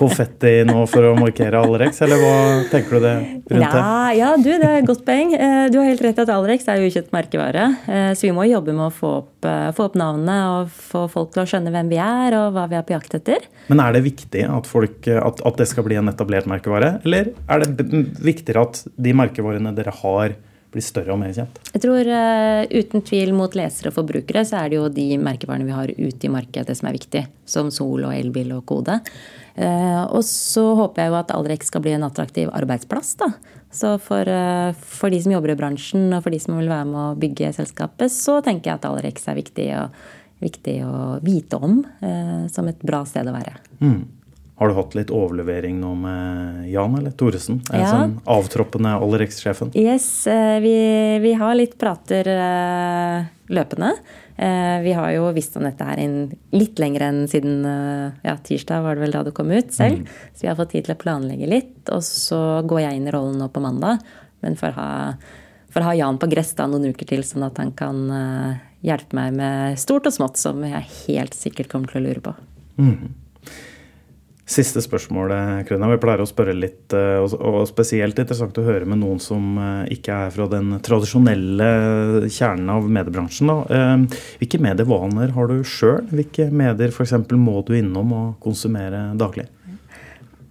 konfetti 0.00 0.62
nå 0.64 0.86
for 0.88 1.10
å 1.10 1.12
markere 1.18 1.60
Alerex, 1.60 2.00
eller 2.06 2.22
hva 2.22 2.36
tenker 2.70 2.96
du 2.96 3.04
det 3.04 3.14
rundt 3.52 3.76
det? 3.76 3.82
Ja, 4.16 4.30
du, 4.40 4.48
det 4.48 4.64
er 4.64 4.78
et 4.80 4.88
godt 4.88 5.04
poeng. 5.04 5.34
Eh, 5.36 5.66
du 5.72 5.76
har 5.80 5.90
helt 5.90 6.04
rett 6.06 6.22
at 6.24 6.32
Alerex 6.32 6.64
er 6.72 6.80
jo 6.80 6.88
ukjent 6.88 7.12
merkevare. 7.12 7.68
Eh, 7.84 8.08
så 8.16 8.28
vi 8.28 8.32
må 8.36 8.46
jobbe 8.48 8.72
med 8.72 8.86
å 8.88 8.94
få 8.94 9.12
opp, 9.18 9.48
eh, 9.48 9.68
få 9.76 9.90
opp 9.90 10.00
navnet 10.00 10.48
og 10.54 10.72
få 10.72 11.04
folk 11.12 11.34
til 11.34 11.44
å 11.44 11.48
skjønne 11.52 11.74
hvem 11.74 11.92
vi 11.92 12.00
er 12.00 12.38
og 12.40 12.56
hva 12.56 12.64
vi 12.70 12.80
er 12.80 12.88
på 12.88 12.96
jakt 12.96 13.18
etter. 13.20 13.44
Men 13.68 13.84
er 13.84 13.98
det 13.98 14.06
viktig 14.08 14.46
at, 14.48 14.70
folk, 14.70 15.10
at, 15.12 15.44
at 15.44 15.60
det 15.60 15.68
skal 15.68 15.84
bli 15.84 16.00
en 16.00 16.08
etablert 16.12 16.48
merkevare, 16.48 16.96
eller 17.04 17.34
er 17.44 17.64
det 17.66 17.90
viktigere 18.24 18.64
at 18.70 18.84
de 18.96 19.12
merkevarene 19.16 19.74
dere 19.76 19.92
har, 20.00 20.38
blir 20.76 20.84
større 20.84 21.14
og 21.14 21.20
mer 21.20 21.32
kjent? 21.34 21.58
Jeg 21.72 21.82
tror 21.84 22.10
uh, 22.10 22.62
uten 22.70 23.04
tvil 23.06 23.32
mot 23.36 23.56
lesere 23.56 23.90
og 23.90 23.96
forbrukere 23.98 24.44
så 24.46 24.60
er 24.60 24.72
det 24.72 24.78
jo 24.78 24.90
de 24.92 25.06
merkevarene 25.20 25.66
vi 25.66 25.74
har 25.76 25.92
ute 25.96 26.28
i 26.28 26.32
markedet 26.32 26.76
som 26.76 26.90
er 26.90 26.96
viktig. 26.98 27.24
Som 27.48 27.72
Sol 27.74 28.06
og 28.06 28.14
elbil 28.14 28.52
og 28.56 28.64
Kode. 28.68 28.98
Uh, 29.56 30.04
og 30.12 30.20
så 30.28 30.66
håper 30.78 31.04
jeg 31.04 31.12
jo 31.12 31.20
at 31.22 31.32
Alrex 31.36 31.70
skal 31.72 31.84
bli 31.84 31.94
en 31.96 32.06
attraktiv 32.06 32.52
arbeidsplass. 32.52 33.14
da. 33.22 33.32
Så 33.72 33.96
for, 34.02 34.28
uh, 34.28 34.76
for, 34.76 35.12
de 35.12 35.22
som 35.24 35.34
jobber 35.34 35.54
i 35.54 35.58
bransjen 35.58 36.10
og 36.10 36.22
for 36.26 36.34
de 36.34 36.42
som 36.42 36.58
vil 36.60 36.70
være 36.72 36.90
med 36.90 37.00
å 37.02 37.16
bygge 37.20 37.54
selskapet, 37.56 38.12
så 38.12 38.40
tenker 38.44 38.72
jeg 38.72 38.80
at 38.80 38.90
Alrex 38.90 39.26
er 39.30 39.40
viktig, 39.40 39.70
og, 39.80 40.06
viktig 40.44 40.76
å 40.84 41.16
vite 41.24 41.56
om 41.56 41.80
som 42.52 42.68
et 42.68 42.82
bra 42.84 43.00
sted 43.08 43.24
å 43.24 43.32
være. 43.32 43.56
Mm. 43.80 44.02
Har 44.56 44.68
du 44.68 44.74
hatt 44.74 44.94
litt 44.96 45.10
overlevering 45.12 45.76
nå 45.82 45.90
med 46.00 46.68
Jan 46.72 46.94
eller 46.96 47.12
Thoresen? 47.12 47.58
Ja. 47.68 47.90
Sånn 47.90 48.14
avtroppende 48.24 48.94
Olerex-sjefen? 49.04 49.74
Yes, 49.76 50.06
eh, 50.32 50.56
vi, 50.64 50.76
vi, 51.20 51.32
har 51.36 51.52
litt 51.58 51.74
prater 51.76 52.30
eh, 52.32 53.26
løpende. 53.52 53.90
Eh, 54.36 54.78
vi 54.80 54.94
har 54.96 55.10
jo 55.12 55.26
visst 55.36 55.58
om 55.60 55.66
dette 55.68 55.84
her 55.84 56.00
litt 56.56 56.80
lenger 56.80 57.04
enn 57.04 57.18
siden 57.28 57.68
ja, 58.24 58.38
tirsdag 58.48 58.86
var 58.86 58.96
det 58.96 59.04
vel 59.04 59.12
da 59.18 59.26
det 59.26 59.34
kom 59.36 59.52
ut 59.52 59.76
selv. 59.76 60.06
Mm. 60.06 60.24
Så 60.32 60.46
vi 60.46 60.48
har 60.48 60.56
fått 60.62 60.72
tid 60.72 60.88
til 60.88 60.96
å 60.96 61.02
planlegge 61.04 61.50
litt. 61.52 61.76
Og 61.92 62.00
så 62.08 62.40
går 62.64 62.86
jeg 62.86 62.96
inn 62.96 63.12
i 63.12 63.12
rollen 63.12 63.36
nå 63.42 63.50
på 63.52 63.64
mandag. 63.64 64.00
Men 64.40 64.56
for 64.56 64.72
å 64.72 64.78
ha, 64.80 64.88
for 65.68 65.84
å 65.84 65.90
ha 65.90 65.94
Jan 66.00 66.22
på 66.22 66.30
gress 66.32 66.54
da 66.56 66.64
noen 66.70 66.96
uker 66.96 67.12
til, 67.12 67.28
sånn 67.28 67.44
at 67.44 67.60
han 67.60 67.76
kan 67.76 68.00
hjelpe 68.80 69.20
meg 69.20 69.36
med 69.36 69.76
stort 69.84 70.08
og 70.08 70.16
smått 70.16 70.40
som 70.40 70.64
jeg 70.64 70.84
helt 71.04 71.36
sikkert 71.36 71.68
kommer 71.68 71.92
til 71.92 72.00
å 72.00 72.08
lure 72.08 72.24
på. 72.24 72.36
Mm. 72.80 73.25
Siste 74.46 74.78
spørsmål, 74.78 75.32
Krøna. 75.66 75.88
Vi 75.90 75.98
pleier 75.98 76.20
å 76.22 76.28
spørre 76.28 76.52
litt, 76.54 76.94
eh, 76.94 77.18
og 77.18 77.64
spesielt 77.66 78.18
interessant 78.22 78.54
å 78.60 78.62
høre 78.62 78.86
med 78.86 79.00
noen 79.00 79.18
som 79.18 79.56
eh, 79.58 79.96
ikke 79.96 80.20
er 80.28 80.30
fra 80.30 80.46
den 80.52 80.76
tradisjonelle 80.86 81.70
kjernen 82.30 82.70
av 82.76 82.86
mediebransjen. 82.86 83.50
Da. 83.50 83.98
hvilke 84.38 84.62
medievaner 84.62 85.34
har 85.34 85.50
du 85.50 85.58
sjøl? 85.66 86.06
Hvilke 86.14 86.46
medier 86.54 86.94
f.eks. 86.94 87.16
må 87.34 87.58
du 87.66 87.74
innom 87.74 88.14
og 88.14 88.32
konsumere 88.44 89.08
daglig? 89.18 89.48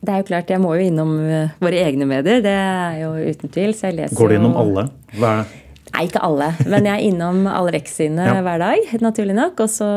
Det 0.05 0.11
er 0.11 0.21
jo 0.21 0.27
klart, 0.27 0.51
Jeg 0.51 0.61
må 0.61 0.75
jo 0.75 0.85
innom 0.85 1.15
våre 1.63 1.85
egne 1.87 2.05
medier, 2.05 2.43
det 2.43 2.51
er 2.51 2.99
jo 2.99 3.15
uten 3.15 3.49
tvil. 3.49 3.73
Så 3.73 3.89
jeg 3.89 4.01
leser 4.03 4.19
Går 4.19 4.35
du 4.35 4.41
innom 4.41 4.59
alle? 4.59 4.89
Hva 5.15 5.31
er 5.31 5.45
det? 5.45 5.64
Nei, 5.95 6.09
ikke 6.09 6.23
alle. 6.27 6.49
Men 6.67 6.87
jeg 6.89 6.99
er 6.99 7.05
innom 7.07 7.45
alle 7.47 7.71
Rex 7.77 8.01
ja. 8.03 8.41
hver 8.43 8.59
dag, 8.59 8.89
naturlig 8.99 9.37
nok. 9.37 9.61
Og 9.63 9.71
så 9.71 9.87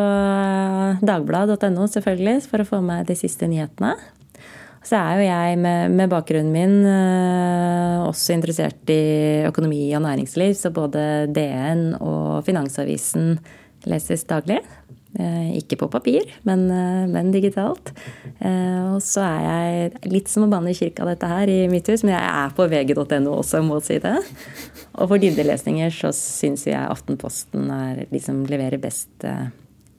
dagbladet.no, 1.02 1.88
selvfølgelig, 1.90 2.38
for 2.46 2.62
å 2.62 2.68
få 2.68 2.80
med 2.84 3.08
de 3.10 3.18
siste 3.18 3.48
nyhetene. 3.50 3.96
Så 4.86 4.96
er 4.96 5.18
jo 5.18 5.24
jeg 5.26 5.56
med, 5.60 5.92
med 5.98 6.08
bakgrunnen 6.08 6.54
min 6.54 6.76
uh, 6.86 8.06
også 8.06 8.36
interessert 8.36 8.88
i 8.94 9.44
økonomi 9.48 9.82
og 9.98 10.04
næringsliv, 10.06 10.54
så 10.56 10.70
både 10.72 11.02
DN 11.34 11.90
og 11.98 12.46
Finansavisen 12.46 13.34
leses 13.90 14.24
daglig. 14.30 14.62
Uh, 15.18 15.50
ikke 15.58 15.80
på 15.80 15.88
papir, 15.90 16.28
men, 16.46 16.68
uh, 16.70 17.04
men 17.10 17.32
digitalt. 17.34 17.90
og 18.38 19.00
så 19.02 19.24
er 19.24 19.40
jeg 19.42 20.12
litt 20.12 20.30
som 20.30 20.44
å 20.46 20.50
banne 20.50 20.70
i 20.70 20.78
kirka, 20.78 21.02
dette 21.08 21.26
her, 21.26 21.50
i 21.50 21.66
mitt 21.70 21.88
hus, 21.90 22.04
men 22.06 22.14
jeg 22.14 22.22
er 22.22 22.54
på 22.54 22.68
vg.no 22.70 23.32
også, 23.34 23.64
må 23.66 23.80
si 23.82 23.98
det. 24.02 24.14
Og 24.98 25.10
for 25.12 25.22
dybdelesninger 25.22 25.92
så 25.94 26.10
syns 26.14 26.66
jeg 26.68 26.78
Aftenposten 26.78 27.70
er 27.72 28.04
de 28.10 28.20
som 28.22 28.40
leverer 28.48 28.80
best 28.82 29.26
eh, 29.26 29.48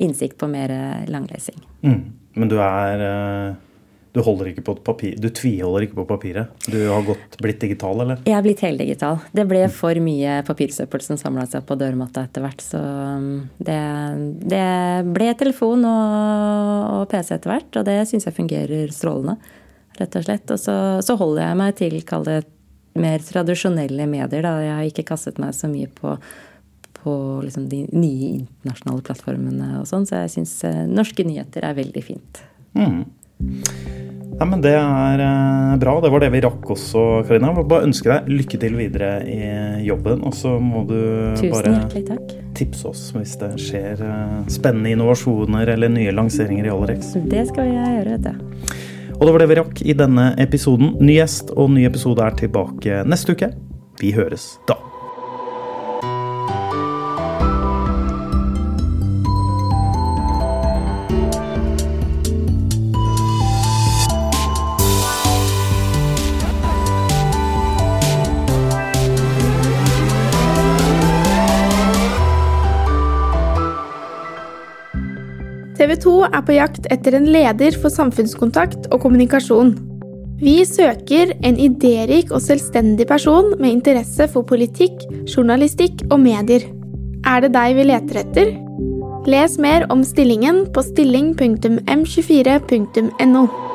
innsikt 0.04 0.40
på 0.40 0.50
mer 0.52 0.74
eh, 0.74 1.08
langlesing. 1.12 1.60
Mm. 1.86 2.02
Men 2.40 2.52
du 2.52 2.58
er, 2.64 3.04
eh, 3.06 3.56
du, 4.16 4.22
holder 4.26 4.50
ikke 4.52 4.64
på 4.66 4.76
papir, 4.86 5.16
du 5.22 5.30
tviholder 5.34 5.86
ikke 5.86 6.00
på 6.00 6.06
papiret? 6.10 6.66
Du 6.66 6.78
har 6.90 7.06
gått, 7.06 7.38
blitt 7.42 7.62
digital, 7.62 8.02
eller? 8.04 8.22
Jeg 8.26 8.38
er 8.38 8.46
blitt 8.46 8.64
heldigital. 8.66 9.22
Det 9.36 9.46
ble 9.50 9.64
for 9.74 10.02
mye 10.04 10.40
papirsøppel 10.48 11.04
som 11.06 11.20
samla 11.22 11.46
seg 11.50 11.66
på 11.70 11.78
dørmatta 11.80 12.26
etter 12.26 12.46
hvert. 12.46 12.64
Så 12.66 12.82
um, 12.82 13.30
det, 13.62 13.80
det 14.50 14.66
ble 15.14 15.32
telefon 15.40 15.86
og, 15.88 17.00
og 17.00 17.08
PC 17.12 17.36
etter 17.38 17.54
hvert, 17.54 17.82
og 17.82 17.88
det 17.90 18.00
syns 18.10 18.30
jeg 18.30 18.38
fungerer 18.38 18.94
strålende. 18.96 19.38
Rett 20.00 20.16
og 20.16 20.26
slett. 20.26 20.56
Og 20.56 20.62
så, 20.62 20.78
så 21.06 21.18
holder 21.20 21.46
jeg 21.46 21.62
meg 21.62 21.80
til, 21.80 21.98
kall 22.08 22.28
det 22.28 22.42
mer 23.00 23.22
tradisjonelle 23.24 24.10
medier. 24.10 24.46
Da. 24.46 24.56
Jeg 24.66 24.78
har 24.78 24.90
ikke 24.90 25.10
kastet 25.12 25.42
meg 25.42 25.54
så 25.58 25.70
mye 25.72 25.92
på 26.02 26.18
på 27.04 27.42
liksom 27.44 27.70
de 27.70 27.86
nye 27.96 28.30
internasjonale 28.34 29.04
plattformene 29.08 29.70
og 29.80 29.88
sånn, 29.88 30.04
så 30.08 30.24
jeg 30.26 30.34
syns 30.34 30.56
eh, 30.68 30.82
norske 30.90 31.24
nyheter 31.24 31.64
er 31.64 31.78
veldig 31.78 32.04
fint. 32.04 32.42
Mm. 32.76 33.06
Ja, 34.40 34.46
men 34.48 34.62
Det 34.64 34.72
er 34.72 35.20
eh, 35.20 35.78
bra. 35.82 35.98
Det 36.00 36.10
var 36.14 36.24
det 36.24 36.30
vi 36.32 36.40
rakk 36.46 36.70
også, 36.72 37.02
Karina. 37.28 37.50
Jeg 37.52 37.58
vil 37.58 37.66
bare 37.74 37.88
ønske 37.90 38.08
deg 38.08 38.30
lykke 38.32 38.60
til 38.62 38.78
videre 38.80 39.10
i 39.28 39.40
jobben. 39.84 40.24
Og 40.24 40.36
så 40.38 40.54
må 40.64 40.86
du 40.88 40.96
Tusen 41.36 41.52
bare 41.52 42.16
tipse 42.56 42.88
oss 42.88 43.02
hvis 43.16 43.36
det 43.42 43.52
skjer 43.60 44.00
eh, 44.00 44.38
spennende 44.52 44.94
innovasjoner 44.96 45.74
eller 45.76 45.92
nye 45.92 46.16
lanseringer 46.16 46.70
i 46.70 46.72
Alerex. 46.72 47.14
Det 47.20 47.50
skal 47.52 47.68
jeg 47.68 47.98
gjøre, 48.00 48.16
vet 48.16 48.30
du. 48.30 48.78
Og 49.20 49.26
det 49.28 49.34
var 49.36 49.44
det 49.44 49.50
vi 49.52 49.60
rakk 49.60 49.82
i 49.84 49.98
denne 50.00 50.30
episoden. 50.40 50.94
Ny 51.04 51.20
gjest 51.20 51.52
og 51.60 51.74
ny 51.76 51.84
episode 51.90 52.24
er 52.24 52.40
tilbake 52.40 53.04
neste 53.12 53.36
uke. 53.36 53.52
Vi 54.00 54.16
høres 54.16 54.54
da. 54.72 54.80
2 76.04 76.12
er 76.30 76.42
på 76.46 76.54
jakt 76.56 76.88
etter 76.94 77.16
en 77.18 77.28
leder 77.32 77.74
for 77.82 77.90
samfunnskontakt 77.94 78.82
og 78.90 79.02
kommunikasjon. 79.04 79.72
Vi 80.40 80.64
søker 80.64 81.34
en 81.44 81.58
idérik 81.60 82.32
og 82.32 82.40
selvstendig 82.42 83.08
person 83.10 83.60
med 83.60 83.70
interesse 83.76 84.28
for 84.32 84.44
politikk, 84.48 84.96
journalistikk 85.28 86.02
og 86.08 86.20
medier. 86.24 86.64
Er 87.28 87.42
det 87.44 87.52
deg 87.58 87.76
vi 87.76 87.84
leter 87.90 88.16
etter? 88.24 88.48
Les 89.28 89.60
mer 89.60 89.84
om 89.92 90.04
stillingen 90.08 90.72
på 90.74 90.82
stilling.m24.no. 90.88 93.69